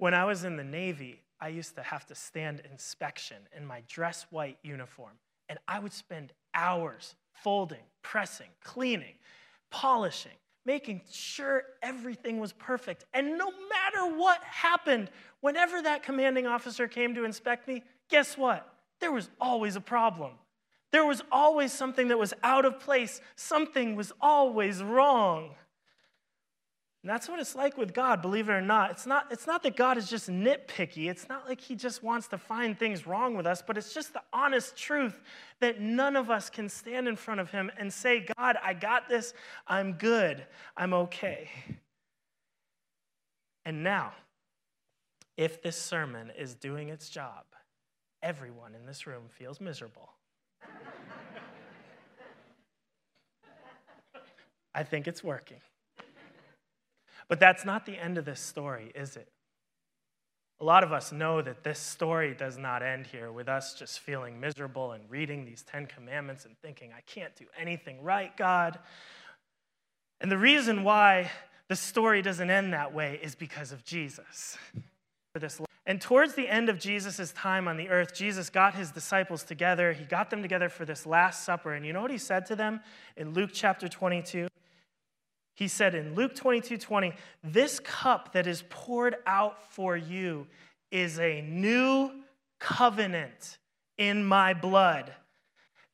When 0.00 0.14
I 0.14 0.24
was 0.24 0.44
in 0.44 0.56
the 0.56 0.64
Navy, 0.64 1.20
I 1.42 1.48
used 1.48 1.74
to 1.74 1.82
have 1.82 2.06
to 2.06 2.14
stand 2.14 2.62
inspection 2.72 3.36
in 3.54 3.66
my 3.66 3.82
dress 3.86 4.24
white 4.30 4.56
uniform, 4.62 5.12
and 5.50 5.58
I 5.68 5.78
would 5.78 5.92
spend 5.92 6.32
hours 6.54 7.16
folding, 7.34 7.82
pressing, 8.00 8.48
cleaning, 8.64 9.16
polishing, 9.70 10.32
making 10.64 11.02
sure 11.12 11.64
everything 11.82 12.40
was 12.40 12.54
perfect. 12.54 13.04
And 13.12 13.36
no 13.36 13.50
matter 13.50 14.16
what 14.16 14.42
happened, 14.42 15.10
whenever 15.42 15.82
that 15.82 16.02
commanding 16.02 16.46
officer 16.46 16.88
came 16.88 17.14
to 17.16 17.26
inspect 17.26 17.68
me, 17.68 17.82
guess 18.08 18.38
what? 18.38 18.66
There 19.00 19.12
was 19.12 19.28
always 19.38 19.76
a 19.76 19.82
problem. 19.82 20.32
There 20.92 21.04
was 21.04 21.20
always 21.30 21.74
something 21.74 22.08
that 22.08 22.18
was 22.18 22.32
out 22.42 22.64
of 22.64 22.80
place, 22.80 23.20
something 23.36 23.96
was 23.96 24.12
always 24.18 24.82
wrong. 24.82 25.56
And 27.02 27.08
that's 27.08 27.30
what 27.30 27.40
it's 27.40 27.54
like 27.54 27.78
with 27.78 27.94
God, 27.94 28.20
believe 28.20 28.50
it 28.50 28.52
or 28.52 28.60
not. 28.60 28.90
It's 28.90 29.06
not, 29.06 29.28
it's 29.30 29.46
not 29.46 29.62
that 29.62 29.74
God 29.74 29.96
is 29.96 30.10
just 30.10 30.28
nitpicky. 30.28 31.08
It's 31.08 31.30
not 31.30 31.48
like 31.48 31.58
he 31.58 31.74
just 31.74 32.02
wants 32.02 32.28
to 32.28 32.36
find 32.36 32.78
things 32.78 33.06
wrong 33.06 33.34
with 33.34 33.46
us, 33.46 33.62
but 33.66 33.78
it's 33.78 33.94
just 33.94 34.12
the 34.12 34.20
honest 34.34 34.76
truth 34.76 35.18
that 35.60 35.80
none 35.80 36.14
of 36.14 36.28
us 36.30 36.50
can 36.50 36.68
stand 36.68 37.08
in 37.08 37.16
front 37.16 37.40
of 37.40 37.50
him 37.50 37.70
and 37.78 37.90
say, 37.90 38.26
God, 38.36 38.58
I 38.62 38.74
got 38.74 39.08
this. 39.08 39.32
I'm 39.66 39.94
good. 39.94 40.44
I'm 40.76 40.92
okay. 40.92 41.48
And 43.64 43.82
now, 43.82 44.12
if 45.38 45.62
this 45.62 45.80
sermon 45.80 46.30
is 46.38 46.54
doing 46.54 46.90
its 46.90 47.08
job, 47.08 47.44
everyone 48.22 48.74
in 48.74 48.84
this 48.84 49.06
room 49.06 49.22
feels 49.30 49.58
miserable. 49.58 50.10
I 54.74 54.82
think 54.82 55.08
it's 55.08 55.24
working. 55.24 55.60
But 57.30 57.38
that's 57.38 57.64
not 57.64 57.86
the 57.86 57.96
end 57.96 58.18
of 58.18 58.24
this 58.24 58.40
story, 58.40 58.90
is 58.92 59.16
it? 59.16 59.28
A 60.60 60.64
lot 60.64 60.82
of 60.82 60.92
us 60.92 61.12
know 61.12 61.40
that 61.40 61.62
this 61.62 61.78
story 61.78 62.34
does 62.34 62.58
not 62.58 62.82
end 62.82 63.06
here 63.06 63.30
with 63.30 63.48
us 63.48 63.72
just 63.72 64.00
feeling 64.00 64.40
miserable 64.40 64.92
and 64.92 65.08
reading 65.08 65.44
these 65.44 65.62
Ten 65.62 65.86
Commandments 65.86 66.44
and 66.44 66.58
thinking, 66.60 66.90
I 66.94 67.02
can't 67.02 67.34
do 67.36 67.46
anything 67.58 68.02
right, 68.02 68.36
God. 68.36 68.80
And 70.20 70.30
the 70.30 70.36
reason 70.36 70.82
why 70.82 71.30
the 71.68 71.76
story 71.76 72.20
doesn't 72.20 72.50
end 72.50 72.74
that 72.74 72.92
way 72.92 73.20
is 73.22 73.36
because 73.36 73.70
of 73.70 73.84
Jesus. 73.84 74.58
And 75.86 76.00
towards 76.00 76.34
the 76.34 76.48
end 76.48 76.68
of 76.68 76.80
Jesus' 76.80 77.32
time 77.32 77.68
on 77.68 77.76
the 77.76 77.90
earth, 77.90 78.12
Jesus 78.12 78.50
got 78.50 78.74
his 78.74 78.90
disciples 78.90 79.44
together. 79.44 79.92
He 79.92 80.04
got 80.04 80.30
them 80.30 80.42
together 80.42 80.68
for 80.68 80.84
this 80.84 81.06
Last 81.06 81.44
Supper. 81.44 81.74
And 81.74 81.86
you 81.86 81.92
know 81.92 82.02
what 82.02 82.10
he 82.10 82.18
said 82.18 82.44
to 82.46 82.56
them 82.56 82.80
in 83.16 83.32
Luke 83.34 83.50
chapter 83.52 83.88
22? 83.88 84.49
He 85.60 85.68
said 85.68 85.94
in 85.94 86.14
Luke 86.14 86.34
22 86.34 86.78
20, 86.78 87.12
This 87.44 87.80
cup 87.80 88.32
that 88.32 88.46
is 88.46 88.64
poured 88.70 89.16
out 89.26 89.62
for 89.74 89.94
you 89.94 90.46
is 90.90 91.20
a 91.20 91.42
new 91.42 92.10
covenant 92.58 93.58
in 93.98 94.24
my 94.24 94.54
blood. 94.54 95.12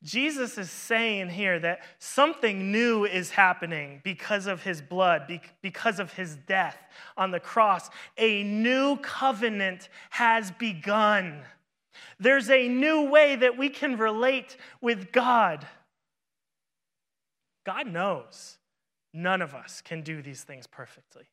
Jesus 0.04 0.56
is 0.56 0.70
saying 0.70 1.30
here 1.30 1.58
that 1.58 1.80
something 1.98 2.70
new 2.70 3.06
is 3.06 3.30
happening 3.30 4.00
because 4.04 4.46
of 4.46 4.62
his 4.62 4.80
blood, 4.80 5.40
because 5.62 5.98
of 5.98 6.12
his 6.12 6.36
death 6.46 6.78
on 7.16 7.32
the 7.32 7.40
cross. 7.40 7.90
A 8.18 8.44
new 8.44 8.96
covenant 8.98 9.88
has 10.10 10.52
begun. 10.52 11.42
There's 12.20 12.50
a 12.50 12.68
new 12.68 13.10
way 13.10 13.34
that 13.34 13.58
we 13.58 13.68
can 13.68 13.98
relate 13.98 14.56
with 14.80 15.10
God. 15.10 15.66
God 17.64 17.88
knows 17.88 18.58
None 19.16 19.40
of 19.40 19.54
us 19.54 19.80
can 19.80 20.02
do 20.02 20.20
these 20.20 20.42
things 20.42 20.66
perfectly. 20.66 21.24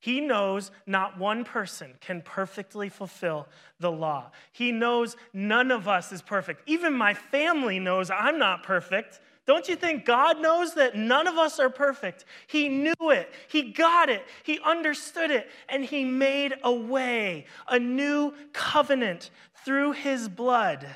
He 0.00 0.20
knows 0.20 0.72
not 0.86 1.16
one 1.16 1.44
person 1.44 1.94
can 2.00 2.20
perfectly 2.20 2.88
fulfill 2.88 3.46
the 3.78 3.92
law. 3.92 4.32
He 4.50 4.72
knows 4.72 5.16
none 5.32 5.70
of 5.70 5.86
us 5.86 6.10
is 6.10 6.20
perfect. 6.20 6.62
Even 6.66 6.92
my 6.92 7.14
family 7.14 7.78
knows 7.78 8.10
I'm 8.10 8.40
not 8.40 8.64
perfect. 8.64 9.20
Don't 9.46 9.68
you 9.68 9.76
think 9.76 10.04
God 10.04 10.40
knows 10.40 10.74
that 10.74 10.96
none 10.96 11.28
of 11.28 11.36
us 11.36 11.60
are 11.60 11.70
perfect? 11.70 12.24
He 12.48 12.68
knew 12.68 12.94
it, 13.00 13.32
He 13.46 13.70
got 13.70 14.08
it, 14.08 14.24
He 14.42 14.58
understood 14.64 15.30
it, 15.30 15.48
and 15.68 15.84
He 15.84 16.04
made 16.04 16.54
a 16.64 16.72
way, 16.72 17.46
a 17.68 17.78
new 17.78 18.34
covenant 18.52 19.30
through 19.64 19.92
His 19.92 20.28
blood. 20.28 20.88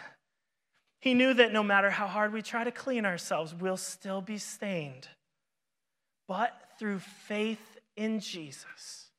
He 0.98 1.14
knew 1.14 1.34
that 1.34 1.52
no 1.52 1.62
matter 1.62 1.90
how 1.90 2.08
hard 2.08 2.32
we 2.32 2.42
try 2.42 2.64
to 2.64 2.72
clean 2.72 3.06
ourselves, 3.06 3.54
we'll 3.54 3.76
still 3.76 4.20
be 4.20 4.38
stained 4.38 5.06
but 6.26 6.52
through 6.78 6.98
faith 6.98 7.78
in 7.96 8.20
Jesus. 8.20 9.10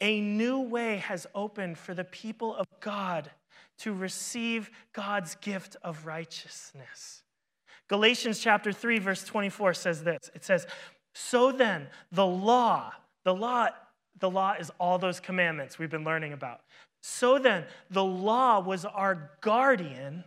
A 0.00 0.20
new 0.20 0.60
way 0.60 0.98
has 0.98 1.26
opened 1.34 1.76
for 1.76 1.94
the 1.94 2.04
people 2.04 2.54
of 2.54 2.66
God 2.80 3.30
to 3.78 3.92
receive 3.92 4.70
God's 4.92 5.34
gift 5.36 5.76
of 5.82 6.06
righteousness. 6.06 7.22
Galatians 7.88 8.38
chapter 8.38 8.72
3 8.72 8.98
verse 8.98 9.24
24 9.24 9.74
says 9.74 10.04
this. 10.04 10.30
It 10.34 10.44
says, 10.44 10.66
"So 11.14 11.50
then, 11.50 11.88
the 12.12 12.26
law, 12.26 12.92
the 13.24 13.34
law 13.34 13.70
the 14.20 14.30
law 14.30 14.54
is 14.58 14.70
all 14.78 14.98
those 14.98 15.20
commandments 15.20 15.78
we've 15.78 15.90
been 15.90 16.04
learning 16.04 16.32
about. 16.32 16.60
So 17.00 17.38
then, 17.38 17.64
the 17.90 18.04
law 18.04 18.60
was 18.60 18.84
our 18.84 19.30
guardian 19.40 20.24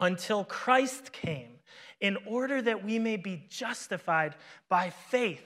until 0.00 0.44
Christ 0.44 1.12
came 1.12 1.57
in 2.00 2.16
order 2.26 2.62
that 2.62 2.84
we 2.84 2.98
may 2.98 3.16
be 3.16 3.44
justified 3.48 4.34
by 4.68 4.90
faith. 4.90 5.42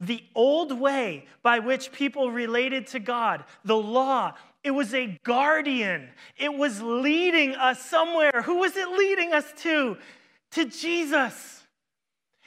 The 0.00 0.22
old 0.34 0.78
way 0.78 1.26
by 1.42 1.60
which 1.60 1.92
people 1.92 2.30
related 2.30 2.88
to 2.88 2.98
God, 2.98 3.44
the 3.64 3.76
law, 3.76 4.34
it 4.62 4.72
was 4.72 4.92
a 4.92 5.18
guardian. 5.24 6.08
It 6.36 6.52
was 6.52 6.82
leading 6.82 7.54
us 7.54 7.82
somewhere. 7.82 8.42
Who 8.44 8.58
was 8.58 8.76
it 8.76 8.88
leading 8.88 9.32
us 9.32 9.50
to? 9.62 9.96
To 10.52 10.64
Jesus. 10.66 11.62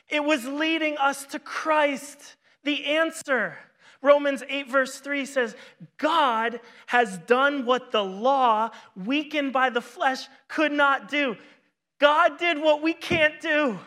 It 0.10 0.24
was 0.24 0.46
leading 0.46 0.98
us 0.98 1.26
to 1.28 1.40
Christ, 1.40 2.36
the 2.64 2.86
answer. 2.86 3.58
Romans 4.02 4.44
8, 4.48 4.70
verse 4.70 5.00
3 5.00 5.26
says, 5.26 5.56
God 5.98 6.60
has 6.88 7.18
done 7.20 7.66
what 7.66 7.92
the 7.92 8.04
law, 8.04 8.72
weakened 8.96 9.54
by 9.54 9.70
the 9.70 9.82
flesh, 9.82 10.28
could 10.48 10.72
not 10.72 11.10
do. 11.10 11.36
God 12.00 12.38
did 12.38 12.60
what 12.60 12.82
we 12.82 12.94
can't 12.94 13.40
do. 13.42 13.80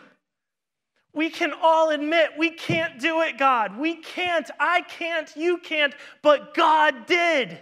We 1.13 1.29
can 1.29 1.53
all 1.61 1.89
admit 1.89 2.31
we 2.37 2.49
can't 2.49 2.99
do 2.99 3.21
it, 3.21 3.37
God. 3.37 3.77
We 3.77 3.95
can't. 3.95 4.49
I 4.59 4.81
can't. 4.81 5.31
You 5.35 5.57
can't. 5.57 5.93
But 6.21 6.53
God 6.53 7.05
did. 7.05 7.59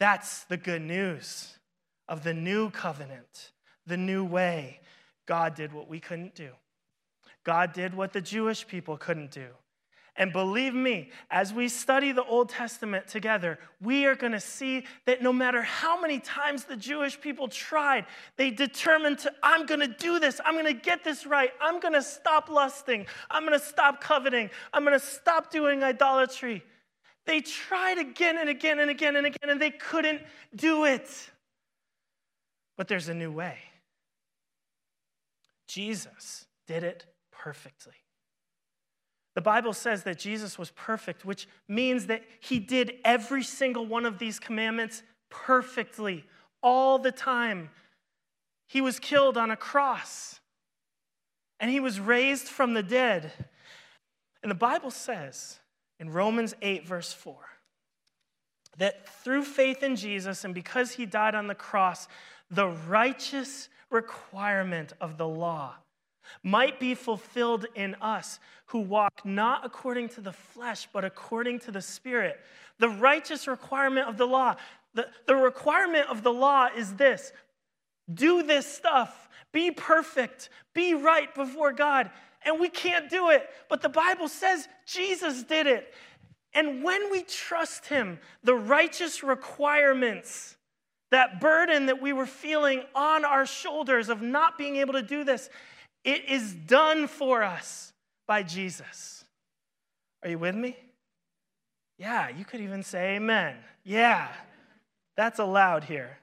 That's 0.00 0.44
the 0.44 0.56
good 0.56 0.82
news 0.82 1.58
of 2.08 2.24
the 2.24 2.32
new 2.32 2.70
covenant, 2.70 3.52
the 3.86 3.96
new 3.96 4.24
way. 4.24 4.80
God 5.26 5.54
did 5.54 5.72
what 5.72 5.88
we 5.88 6.00
couldn't 6.00 6.34
do. 6.34 6.50
God 7.44 7.72
did 7.72 7.94
what 7.94 8.12
the 8.12 8.20
Jewish 8.20 8.66
people 8.66 8.96
couldn't 8.96 9.30
do. 9.30 9.48
And 10.18 10.32
believe 10.32 10.74
me, 10.74 11.10
as 11.30 11.54
we 11.54 11.68
study 11.68 12.10
the 12.10 12.24
Old 12.24 12.48
Testament 12.48 13.06
together, 13.06 13.56
we 13.80 14.04
are 14.04 14.16
going 14.16 14.32
to 14.32 14.40
see 14.40 14.84
that 15.06 15.22
no 15.22 15.32
matter 15.32 15.62
how 15.62 16.00
many 16.00 16.18
times 16.18 16.64
the 16.64 16.76
Jewish 16.76 17.20
people 17.20 17.46
tried, 17.46 18.04
they 18.36 18.50
determined 18.50 19.20
to, 19.20 19.32
I'm 19.44 19.64
going 19.64 19.78
to 19.78 19.86
do 19.86 20.18
this. 20.18 20.40
I'm 20.44 20.54
going 20.54 20.66
to 20.66 20.72
get 20.72 21.04
this 21.04 21.24
right. 21.24 21.52
I'm 21.60 21.78
going 21.78 21.94
to 21.94 22.02
stop 22.02 22.50
lusting. 22.50 23.06
I'm 23.30 23.46
going 23.46 23.56
to 23.56 23.64
stop 23.64 24.00
coveting. 24.00 24.50
I'm 24.72 24.84
going 24.84 24.98
to 24.98 25.06
stop 25.06 25.52
doing 25.52 25.84
idolatry. 25.84 26.64
They 27.24 27.40
tried 27.40 27.98
again 27.98 28.38
and 28.38 28.48
again 28.48 28.80
and 28.80 28.90
again 28.90 29.14
and 29.14 29.24
again, 29.24 29.50
and 29.50 29.62
they 29.62 29.70
couldn't 29.70 30.22
do 30.52 30.84
it. 30.84 31.08
But 32.76 32.88
there's 32.88 33.08
a 33.08 33.14
new 33.14 33.30
way. 33.30 33.58
Jesus 35.68 36.46
did 36.66 36.82
it 36.82 37.06
perfectly. 37.30 37.94
The 39.38 39.42
Bible 39.42 39.72
says 39.72 40.02
that 40.02 40.18
Jesus 40.18 40.58
was 40.58 40.72
perfect, 40.72 41.24
which 41.24 41.46
means 41.68 42.06
that 42.06 42.24
he 42.40 42.58
did 42.58 42.94
every 43.04 43.44
single 43.44 43.86
one 43.86 44.04
of 44.04 44.18
these 44.18 44.40
commandments 44.40 45.04
perfectly, 45.30 46.24
all 46.60 46.98
the 46.98 47.12
time. 47.12 47.70
He 48.66 48.80
was 48.80 48.98
killed 48.98 49.38
on 49.38 49.52
a 49.52 49.56
cross 49.56 50.40
and 51.60 51.70
he 51.70 51.78
was 51.78 52.00
raised 52.00 52.48
from 52.48 52.74
the 52.74 52.82
dead. 52.82 53.30
And 54.42 54.50
the 54.50 54.56
Bible 54.56 54.90
says 54.90 55.60
in 56.00 56.10
Romans 56.10 56.54
8, 56.60 56.84
verse 56.84 57.12
4, 57.12 57.36
that 58.78 59.08
through 59.22 59.44
faith 59.44 59.84
in 59.84 59.94
Jesus 59.94 60.42
and 60.42 60.52
because 60.52 60.90
he 60.90 61.06
died 61.06 61.36
on 61.36 61.46
the 61.46 61.54
cross, 61.54 62.08
the 62.50 62.70
righteous 62.70 63.68
requirement 63.88 64.94
of 65.00 65.16
the 65.16 65.28
law 65.28 65.76
might 66.42 66.78
be 66.80 66.94
fulfilled 66.94 67.66
in 67.74 67.94
us 67.96 68.40
who 68.66 68.80
walk 68.80 69.24
not 69.24 69.64
according 69.64 70.08
to 70.10 70.20
the 70.20 70.32
flesh, 70.32 70.88
but 70.92 71.04
according 71.04 71.60
to 71.60 71.70
the 71.70 71.80
Spirit. 71.80 72.38
The 72.78 72.88
righteous 72.88 73.46
requirement 73.46 74.08
of 74.08 74.16
the 74.16 74.26
law, 74.26 74.56
the, 74.94 75.08
the 75.26 75.36
requirement 75.36 76.08
of 76.08 76.22
the 76.22 76.32
law 76.32 76.68
is 76.76 76.94
this 76.94 77.32
do 78.12 78.42
this 78.42 78.66
stuff, 78.66 79.28
be 79.52 79.70
perfect, 79.70 80.48
be 80.74 80.94
right 80.94 81.34
before 81.34 81.72
God. 81.72 82.10
And 82.42 82.60
we 82.60 82.68
can't 82.68 83.10
do 83.10 83.30
it, 83.30 83.48
but 83.68 83.82
the 83.82 83.88
Bible 83.88 84.28
says 84.28 84.68
Jesus 84.86 85.42
did 85.42 85.66
it. 85.66 85.92
And 86.54 86.82
when 86.82 87.10
we 87.10 87.22
trust 87.22 87.86
Him, 87.86 88.18
the 88.42 88.54
righteous 88.54 89.22
requirements, 89.22 90.56
that 91.10 91.40
burden 91.40 91.86
that 91.86 92.00
we 92.00 92.12
were 92.12 92.26
feeling 92.26 92.82
on 92.94 93.24
our 93.24 93.46
shoulders 93.46 94.08
of 94.08 94.22
not 94.22 94.58
being 94.58 94.76
able 94.76 94.94
to 94.94 95.02
do 95.02 95.24
this, 95.24 95.50
it 96.08 96.30
is 96.30 96.54
done 96.54 97.06
for 97.06 97.42
us 97.42 97.92
by 98.26 98.42
Jesus. 98.42 99.26
Are 100.22 100.30
you 100.30 100.38
with 100.38 100.54
me? 100.54 100.74
Yeah, 101.98 102.30
you 102.30 102.46
could 102.46 102.62
even 102.62 102.82
say 102.82 103.16
amen. 103.16 103.56
Yeah, 103.84 104.28
that's 105.18 105.38
allowed 105.38 105.84
here. 105.84 106.16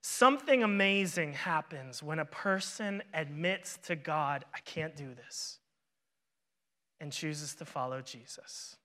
Something 0.00 0.62
amazing 0.62 1.32
happens 1.32 2.04
when 2.04 2.20
a 2.20 2.24
person 2.24 3.02
admits 3.12 3.78
to 3.86 3.96
God, 3.96 4.44
I 4.54 4.60
can't 4.60 4.94
do 4.94 5.12
this, 5.12 5.58
and 7.00 7.10
chooses 7.10 7.56
to 7.56 7.64
follow 7.64 8.00
Jesus. 8.00 8.76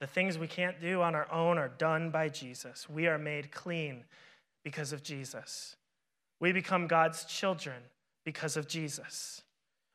The 0.00 0.06
things 0.06 0.38
we 0.38 0.46
can't 0.46 0.80
do 0.80 1.02
on 1.02 1.14
our 1.14 1.30
own 1.30 1.58
are 1.58 1.68
done 1.68 2.10
by 2.10 2.30
Jesus. 2.30 2.88
We 2.88 3.06
are 3.06 3.18
made 3.18 3.52
clean 3.52 4.04
because 4.64 4.94
of 4.94 5.02
Jesus. 5.02 5.76
We 6.40 6.52
become 6.52 6.86
God's 6.86 7.26
children 7.26 7.82
because 8.26 8.58
of 8.58 8.66
Jesus. 8.68 9.40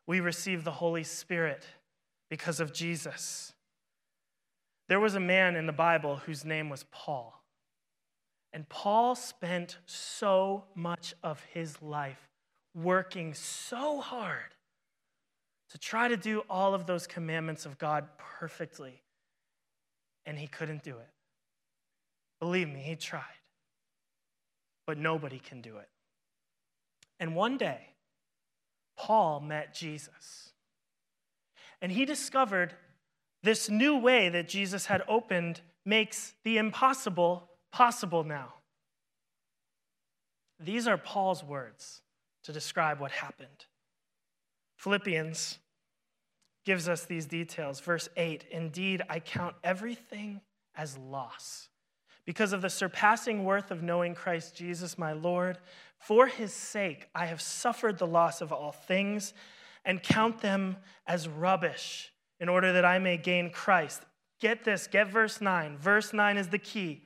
We 0.08 0.22
receive 0.22 0.64
the 0.64 0.72
Holy 0.72 1.04
Spirit 1.04 1.68
because 2.30 2.60
of 2.60 2.74
Jesus. 2.74 3.54
There 4.88 5.02
was 5.02 5.14
a 5.14 5.20
man 5.20 5.56
in 5.56 5.68
the 5.68 5.74
Bible 5.74 6.16
whose 6.16 6.44
name 6.44 6.70
was 6.70 6.86
Paul. 6.92 7.44
And 8.54 8.68
Paul 8.68 9.16
spent 9.16 9.78
so 9.86 10.64
much 10.76 11.14
of 11.22 11.44
his 11.54 11.82
life 11.82 12.30
working 12.74 13.34
so 13.34 14.00
hard 14.00 14.56
to 15.70 15.78
try 15.78 16.08
to 16.08 16.18
do 16.18 16.44
all 16.50 16.74
of 16.74 16.86
those 16.86 17.08
commandments 17.08 17.66
of 17.66 17.78
God 17.78 18.08
perfectly. 18.18 19.02
And 20.26 20.38
he 20.38 20.48
couldn't 20.48 20.84
do 20.84 20.92
it. 20.92 21.10
Believe 22.40 22.70
me, 22.70 22.80
he 22.80 22.96
tried. 22.96 23.24
But 24.88 24.98
nobody 24.98 25.40
can 25.40 25.62
do 25.62 25.78
it. 25.78 25.90
And 27.20 27.36
one 27.36 27.58
day, 27.58 27.91
Paul 28.98 29.39
met 29.39 29.74
Jesus. 29.74 30.52
And 31.82 31.92
he 31.92 32.06
discovered 32.06 32.76
this 33.44 33.70
new 33.70 33.98
way 33.98 34.30
that 34.30 34.48
Jesus 34.48 34.86
had 34.86 35.04
opened 35.08 35.62
makes 35.86 36.34
the 36.44 36.58
impossible 36.58 37.50
possible 37.72 38.24
now. 38.24 38.54
These 40.60 40.88
are 40.88 40.98
Paul's 40.98 41.44
words 41.44 42.02
to 42.44 42.54
describe 42.54 43.00
what 43.00 43.12
happened. 43.12 43.66
Philippians 44.78 45.58
gives 46.66 46.88
us 46.88 47.06
these 47.06 47.26
details. 47.26 47.80
Verse 47.80 48.10
8 48.16 48.46
Indeed, 48.52 49.02
I 49.10 49.20
count 49.20 49.56
everything 49.64 50.42
as 50.76 50.98
loss 50.98 51.70
because 52.26 52.53
of 52.53 52.61
the 52.61 52.69
surpassing 52.69 53.43
worth 53.43 53.72
of 53.72 53.84
knowing 53.84 54.15
Christ 54.15 54.55
Jesus, 54.55 54.97
my 54.97 55.13
Lord. 55.13 55.57
For 55.97 56.28
his 56.28 56.53
sake, 56.53 57.07
I 57.13 57.26
have 57.26 57.41
suffered 57.41 57.97
the 57.97 58.07
loss 58.07 58.41
of 58.41 58.51
all 58.51 58.72
things 58.72 59.34
and 59.86 60.01
count 60.01 60.41
them 60.41 60.78
as 61.07 61.28
rubbish 61.28 62.11
in 62.39 62.49
order 62.49 62.74
that 62.74 62.86
I 62.86 62.99
may 62.99 63.17
gain 63.17 63.51
Christ. 63.51 64.03
Get 64.39 64.63
this, 64.63 64.88
get 64.88 65.07
verse 65.07 65.41
9. 65.41 65.78
Verse 65.78 66.13
9 66.13 66.38
is 66.38 66.49
the 66.49 66.57
key 66.57 67.01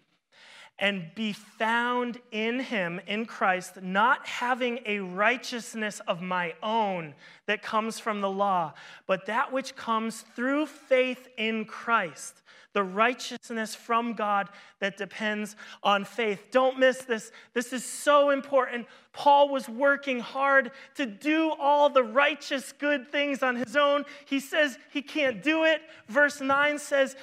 and 0.77 1.09
be 1.15 1.31
found 1.31 2.19
in 2.31 2.59
him, 2.59 2.99
in 3.07 3.25
Christ, 3.25 3.81
not 3.81 4.27
having 4.27 4.79
a 4.85 4.99
righteousness 4.99 6.01
of 6.07 6.21
my 6.21 6.53
own 6.61 7.15
that 7.45 7.61
comes 7.61 7.99
from 7.99 8.19
the 8.19 8.29
law, 8.29 8.73
but 9.07 9.25
that 9.27 9.53
which 9.53 9.75
comes 9.75 10.21
through 10.35 10.65
faith 10.65 11.29
in 11.37 11.63
Christ, 11.63 12.41
the 12.75 12.83
righteousness 12.83 13.73
from 13.73 14.13
God 14.13 14.49
that 14.81 14.97
depends 14.97 15.55
on 15.81 16.03
faith. 16.03 16.49
Don't 16.51 16.77
miss 16.77 16.97
this. 16.99 17.31
This 17.53 17.71
is 17.71 17.85
so 17.85 18.31
important. 18.31 18.85
Paul 19.13 19.47
was 19.47 19.69
working 19.69 20.19
hard 20.19 20.71
to 20.95 21.05
do 21.05 21.53
all 21.57 21.89
the 21.89 22.03
righteous, 22.03 22.73
good 22.73 23.09
things 23.13 23.41
on 23.41 23.55
his 23.55 23.77
own. 23.77 24.03
He 24.25 24.41
says 24.41 24.77
he 24.91 25.01
can't 25.01 25.41
do 25.41 25.63
it. 25.63 25.81
Verse 26.09 26.41
9 26.41 26.77
says, 26.77 27.15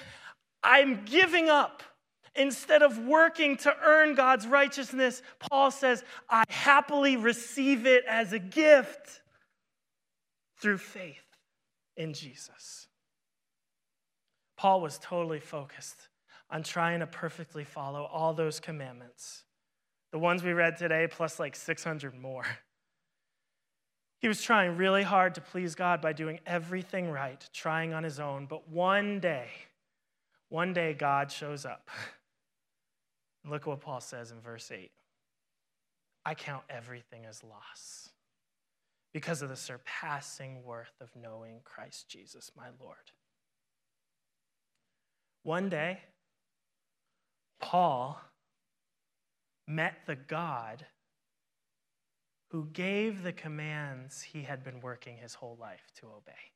I'm 0.65 1.05
giving 1.05 1.51
up. 1.51 1.83
Instead 2.35 2.83
of 2.83 2.99
working 2.99 3.59
to 3.59 3.77
earn 3.85 4.15
God's 4.15 4.47
righteousness, 4.47 5.21
Paul 5.39 5.71
says, 5.71 6.03
I 6.31 6.45
happily 6.49 7.19
receive 7.19 7.85
it 7.87 8.05
as 8.09 8.33
a 8.33 8.39
gift 8.39 9.21
through 10.59 10.79
faith 10.79 11.27
in 11.95 12.15
Jesus. 12.15 12.89
Paul 14.57 14.81
was 14.81 14.99
totally 14.99 15.41
focused 15.41 16.09
on 16.51 16.63
trying 16.63 17.01
to 17.01 17.07
perfectly 17.07 17.65
follow 17.65 18.05
all 18.05 18.35
those 18.35 18.61
commandments, 18.61 19.45
the 20.11 20.19
ones 20.19 20.43
we 20.43 20.53
read 20.53 20.77
today, 20.77 21.09
plus 21.11 21.41
like 21.41 21.57
600 21.57 22.15
more. 22.15 22.45
He 24.23 24.29
was 24.29 24.41
trying 24.41 24.77
really 24.77 25.03
hard 25.03 25.35
to 25.35 25.41
please 25.41 25.75
God 25.75 26.01
by 26.01 26.13
doing 26.13 26.39
everything 26.47 27.11
right, 27.11 27.45
trying 27.53 27.93
on 27.93 28.05
his 28.05 28.21
own. 28.21 28.47
But 28.47 28.69
one 28.69 29.19
day, 29.19 29.49
one 30.49 30.73
day, 30.73 30.95
God 30.95 31.33
shows 31.33 31.65
up. 31.65 31.91
Look 33.45 33.67
what 33.67 33.81
Paul 33.81 34.01
says 34.01 34.31
in 34.31 34.39
verse 34.41 34.71
8 34.71 34.93
I 36.25 36.35
count 36.35 36.63
everything 36.71 37.25
as 37.25 37.43
loss 37.43 38.11
because 39.13 39.43
of 39.43 39.49
the 39.49 39.57
surpassing 39.57 40.63
worth 40.63 40.95
of 41.01 41.11
knowing 41.21 41.61
Christ 41.65 42.09
Jesus, 42.09 42.53
my 42.57 42.69
Lord. 42.81 43.11
One 45.43 45.69
day, 45.69 46.01
Paul 47.61 48.21
met 49.67 49.95
the 50.07 50.17
God 50.17 50.87
who 52.51 52.67
gave 52.67 53.23
the 53.23 53.33
commands 53.33 54.23
he 54.23 54.43
had 54.43 54.63
been 54.63 54.81
working 54.81 55.17
his 55.17 55.35
whole 55.35 55.57
life 55.61 55.91
to 55.97 56.07
obey. 56.07 56.53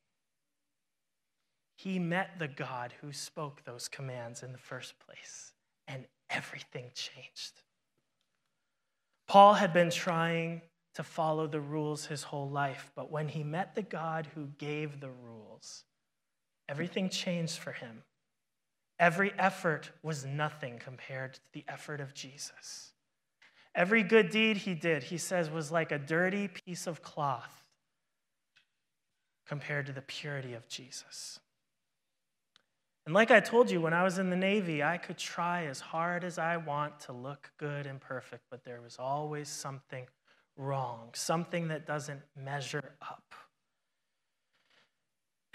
He 1.77 1.99
met 1.99 2.39
the 2.39 2.49
God 2.49 2.95
who 3.01 3.13
spoke 3.13 3.65
those 3.65 3.89
commands 3.89 4.43
in 4.43 4.53
the 4.53 4.59
first 4.59 4.95
place, 4.99 5.53
and 5.89 6.07
everything 6.31 6.91
changed. 6.95 7.63
Paul 9.27 9.55
had 9.55 9.73
been 9.73 9.91
trying 9.91 10.63
to 10.95 11.03
follow 11.03 11.47
the 11.47 11.61
rules 11.61 12.07
his 12.07 12.23
whole 12.23 12.49
life, 12.49 12.91
but 12.95 13.11
when 13.11 13.29
he 13.29 13.43
met 13.43 13.75
the 13.75 13.83
God 13.83 14.29
who 14.35 14.47
gave 14.59 15.01
the 15.01 15.11
rules, 15.11 15.85
everything 16.69 17.09
changed 17.09 17.59
for 17.59 17.73
him. 17.73 18.03
Every 18.99 19.33
effort 19.39 19.91
was 20.03 20.25
nothing 20.25 20.79
compared 20.79 21.35
to 21.35 21.41
the 21.53 21.65
effort 21.69 22.01
of 22.01 22.15
Jesus. 22.15 22.93
Every 23.75 24.03
good 24.03 24.31
deed 24.31 24.57
he 24.59 24.75
did, 24.75 25.05
he 25.05 25.19
says, 25.19 25.51
was 25.51 25.71
like 25.71 25.93
a 25.93 25.99
dirty 25.99 26.49
piece 26.49 26.87
of 26.87 27.03
cloth 27.03 27.63
compared 29.47 29.87
to 29.87 29.93
the 29.93 30.01
purity 30.01 30.55
of 30.55 30.67
Jesus. 30.67 31.39
And 33.05 33.15
like 33.15 33.31
I 33.31 33.39
told 33.39 33.71
you, 33.71 33.81
when 33.81 33.93
I 33.93 34.03
was 34.03 34.19
in 34.19 34.31
the 34.31 34.37
Navy, 34.37 34.83
I 34.83 34.97
could 34.97 35.19
try 35.19 35.67
as 35.67 35.79
hard 35.79 36.25
as 36.25 36.39
I 36.39 36.57
want 36.57 36.99
to 37.01 37.13
look 37.13 37.53
good 37.57 37.87
and 37.87 38.01
perfect, 38.01 38.45
but 38.51 38.65
there 38.65 38.81
was 38.81 38.97
always 38.99 39.49
something 39.49 40.07
wrong, 40.57 41.11
something 41.13 41.69
that 41.69 41.87
doesn't 41.87 42.23
measure 42.37 42.95
up. 43.01 43.35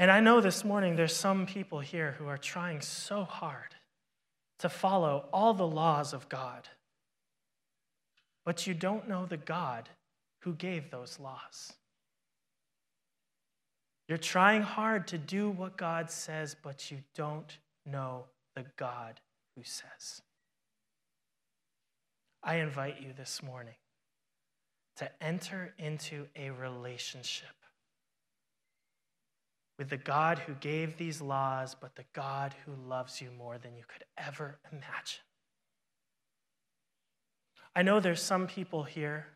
And 0.01 0.09
I 0.09 0.19
know 0.19 0.41
this 0.41 0.65
morning 0.65 0.95
there's 0.95 1.15
some 1.15 1.45
people 1.45 1.79
here 1.79 2.15
who 2.17 2.25
are 2.27 2.39
trying 2.39 2.81
so 2.81 3.23
hard 3.23 3.75
to 4.57 4.67
follow 4.67 5.25
all 5.31 5.53
the 5.53 5.67
laws 5.67 6.11
of 6.11 6.27
God, 6.27 6.67
but 8.43 8.65
you 8.65 8.73
don't 8.73 9.07
know 9.07 9.27
the 9.27 9.37
God 9.37 9.89
who 10.39 10.53
gave 10.53 10.89
those 10.89 11.19
laws. 11.19 11.73
You're 14.07 14.17
trying 14.17 14.63
hard 14.63 15.05
to 15.09 15.19
do 15.19 15.51
what 15.51 15.77
God 15.77 16.09
says, 16.09 16.55
but 16.63 16.89
you 16.89 16.97
don't 17.13 17.55
know 17.85 18.23
the 18.55 18.65
God 18.77 19.19
who 19.55 19.61
says. 19.63 20.23
I 22.41 22.55
invite 22.55 23.03
you 23.03 23.13
this 23.15 23.43
morning 23.43 23.75
to 24.95 25.11
enter 25.23 25.75
into 25.77 26.25
a 26.35 26.49
relationship 26.49 27.60
with 29.81 29.89
the 29.89 29.97
God 29.97 30.39
who 30.39 30.53
gave 30.53 30.97
these 30.97 31.21
laws, 31.21 31.75
but 31.75 31.95
the 31.95 32.05
God 32.13 32.55
who 32.65 32.73
loves 32.87 33.19
you 33.19 33.29
more 33.37 33.57
than 33.57 33.75
you 33.75 33.83
could 33.87 34.03
ever 34.17 34.59
imagine. 34.71 35.23
I 37.75 37.81
know 37.81 37.99
there's 37.99 38.21
some 38.21 38.47
people 38.47 38.83
here 38.83 39.27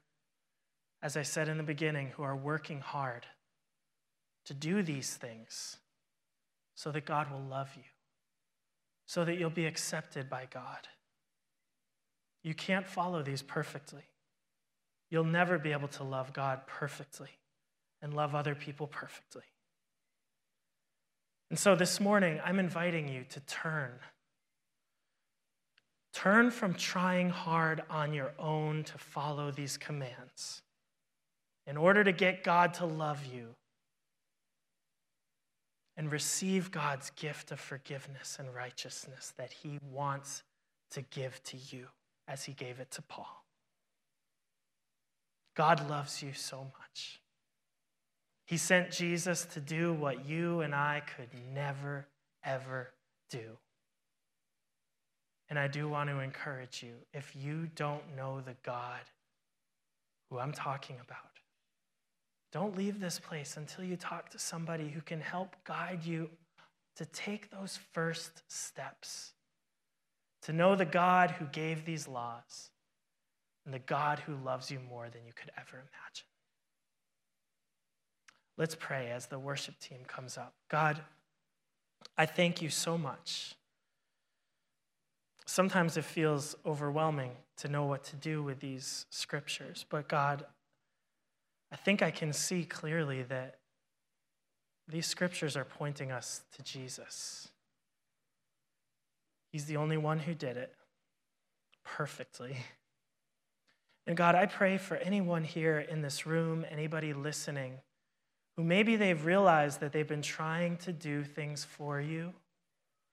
as 1.06 1.16
I 1.16 1.22
said 1.22 1.48
in 1.48 1.58
the 1.58 1.64
beginning, 1.64 2.14
who 2.16 2.24
are 2.24 2.36
working 2.36 2.80
hard 2.80 3.28
to 4.46 4.56
do 4.56 4.82
these 4.82 5.14
things 5.14 5.78
so 6.74 6.92
that 6.92 7.06
God 7.06 7.30
will 7.30 7.44
love 7.44 7.70
you, 7.76 7.84
so 9.06 9.24
that 9.24 9.38
you'll 9.38 9.52
be 9.52 9.68
accepted 9.68 10.32
by 10.32 10.48
God. 10.52 10.88
You 12.42 12.56
can't 12.56 12.88
follow 12.88 13.22
these 13.22 13.44
perfectly. 13.44 14.02
You'll 15.12 15.26
never 15.26 15.60
be 15.60 15.74
able 15.74 15.90
to 15.90 16.04
love 16.04 16.34
God 16.34 16.62
perfectly 16.66 17.30
and 18.02 18.12
love 18.12 18.34
other 18.34 18.56
people 18.56 18.88
perfectly. 18.88 19.44
And 21.50 21.60
so 21.60 21.76
this 21.76 22.00
morning, 22.00 22.40
I'm 22.44 22.60
inviting 22.60 23.08
you 23.08 23.24
to 23.30 23.40
turn. 23.42 23.92
Turn 26.14 26.50
from 26.50 26.74
trying 26.74 27.30
hard 27.30 27.84
on 27.90 28.14
your 28.14 28.34
own 28.40 28.84
to 28.86 28.98
follow 28.98 29.52
these 29.52 29.78
commands 29.78 30.62
in 31.68 31.78
order 31.78 32.04
to 32.04 32.12
get 32.12 32.44
God 32.44 32.74
to 32.76 32.86
love 32.86 33.26
you 33.26 33.50
and 35.98 36.12
receive 36.12 36.72
God's 36.72 37.10
gift 37.12 37.52
of 37.52 37.60
forgiveness 37.60 38.38
and 38.40 38.54
righteousness 38.54 39.34
that 39.38 39.52
He 39.52 39.80
wants 39.92 40.44
to 40.92 41.02
give 41.02 41.42
to 41.44 41.58
you 41.70 41.88
as 42.28 42.44
He 42.46 42.54
gave 42.54 42.80
it 42.80 42.92
to 42.92 43.02
Paul. 43.02 43.44
God 45.56 45.90
loves 45.90 46.22
you 46.22 46.34
so 46.34 46.68
much. 46.80 47.22
He 48.46 48.58
sent 48.58 48.92
Jesus 48.92 49.46
to 49.54 49.60
do 49.60 49.94
what 49.94 50.26
you 50.26 50.62
and 50.62 50.74
I 50.76 51.02
could 51.16 51.30
never, 51.54 52.08
ever 52.44 52.92
do. 53.30 53.58
And 55.50 55.58
I 55.58 55.68
do 55.68 55.88
want 55.88 56.10
to 56.10 56.20
encourage 56.20 56.84
you 56.84 56.94
if 57.14 57.36
you 57.36 57.70
don't 57.76 58.16
know 58.16 58.42
the 58.42 58.56
God 58.64 59.02
who 60.30 60.40
I'm 60.40 60.54
talking 60.54 60.98
about, 61.04 61.18
don't 62.52 62.78
leave 62.78 63.00
this 63.00 63.20
place 63.20 63.58
until 63.58 63.84
you 63.84 63.96
talk 63.96 64.30
to 64.30 64.40
somebody 64.40 64.90
who 64.90 65.02
can 65.02 65.22
help 65.22 65.56
guide 65.66 66.04
you 66.04 66.30
to 66.96 67.06
take 67.06 67.52
those 67.52 67.80
first 67.94 68.44
steps, 68.48 69.34
to 70.44 70.54
know 70.54 70.76
the 70.76 70.86
God 70.86 71.32
who 71.32 71.46
gave 71.46 71.84
these 71.84 72.08
laws 72.08 72.70
and 73.66 73.74
the 73.74 73.80
God 73.80 74.20
who 74.20 74.36
loves 74.36 74.72
you 74.72 74.80
more 74.80 75.10
than 75.10 75.26
you 75.26 75.34
could 75.34 75.52
ever 75.58 75.78
imagine. 75.78 76.28
Let's 78.58 78.76
pray 78.76 79.12
as 79.12 79.28
the 79.28 79.40
worship 79.40 79.80
team 79.80 80.00
comes 80.08 80.38
up. 80.38 80.54
God, 80.70 81.02
I 82.18 82.26
thank 82.26 82.62
you 82.62 82.70
so 82.70 82.98
much. 82.98 83.56
Sometimes 85.46 85.98
it 85.98 86.06
feels 86.06 86.56
overwhelming 86.66 87.32
to 87.58 87.68
know 87.68 87.86
what 87.86 88.04
to 88.06 88.16
do 88.16 88.42
with 88.42 88.60
these 88.60 89.06
scriptures, 89.10 89.86
but 89.90 90.08
God, 90.08 90.46
I 91.72 91.76
think 91.76 92.02
I 92.02 92.12
can 92.12 92.34
see 92.34 92.64
clearly 92.64 93.24
that 93.24 93.60
these 94.88 95.06
scriptures 95.06 95.58
are 95.58 95.66
pointing 95.66 96.12
us 96.12 96.42
to 96.56 96.64
Jesus. 96.64 97.50
He's 99.52 99.66
the 99.66 99.78
only 99.78 99.98
one 99.98 100.20
who 100.20 100.34
did 100.34 100.58
it 100.58 100.74
perfectly. 101.84 102.58
And 104.08 104.16
God, 104.16 104.36
I 104.36 104.46
pray 104.46 104.78
for 104.78 104.98
anyone 104.98 105.44
here 105.44 105.80
in 105.80 106.02
this 106.02 106.26
room, 106.26 106.66
anybody 106.70 107.14
listening 107.14 107.80
who 108.56 108.64
maybe 108.64 108.96
they've 108.96 109.26
realized 109.26 109.80
that 109.82 109.92
they've 109.92 110.08
been 110.08 110.22
trying 110.22 110.78
to 110.78 110.94
do 110.94 111.24
things 111.24 111.64
for 111.64 112.00
you, 112.00 112.34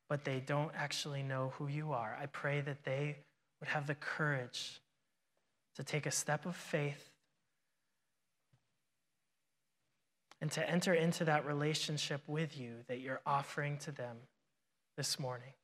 but 0.09 0.25
they 0.25 0.41
don't 0.41 0.73
actually 0.77 1.23
know 1.23 1.53
who 1.57 1.67
you 1.67 1.93
are. 1.93 2.17
I 2.21 2.27
pray 2.27 2.61
that 2.61 2.85
they 2.85 3.17
would 3.61 3.69
have 3.69 3.87
the 3.87 3.95
courage 3.95 4.81
to 5.77 5.83
take 5.83 6.07
a 6.07 6.11
step 6.11 6.47
of 6.47 6.55
faith 6.55 7.11
and 10.41 10.51
to 10.51 10.69
enter 10.69 10.93
into 10.93 11.25
that 11.25 11.47
relationship 11.47 12.21
with 12.27 12.59
you 12.59 12.75
that 12.89 13.01
you're 13.01 13.21
offering 13.25 13.79
to 13.79 13.93
them 13.93 14.17
this 14.97 15.19
morning. 15.19 15.55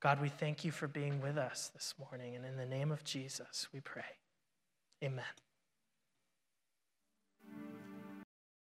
God, 0.00 0.20
we 0.20 0.28
thank 0.28 0.64
you 0.64 0.70
for 0.70 0.88
being 0.88 1.20
with 1.20 1.38
us 1.38 1.70
this 1.74 1.94
morning. 1.98 2.34
And 2.36 2.44
in 2.44 2.56
the 2.56 2.66
name 2.66 2.90
of 2.90 3.04
Jesus, 3.04 3.68
we 3.72 3.80
pray. 3.80 4.02
Amen. 5.02 5.24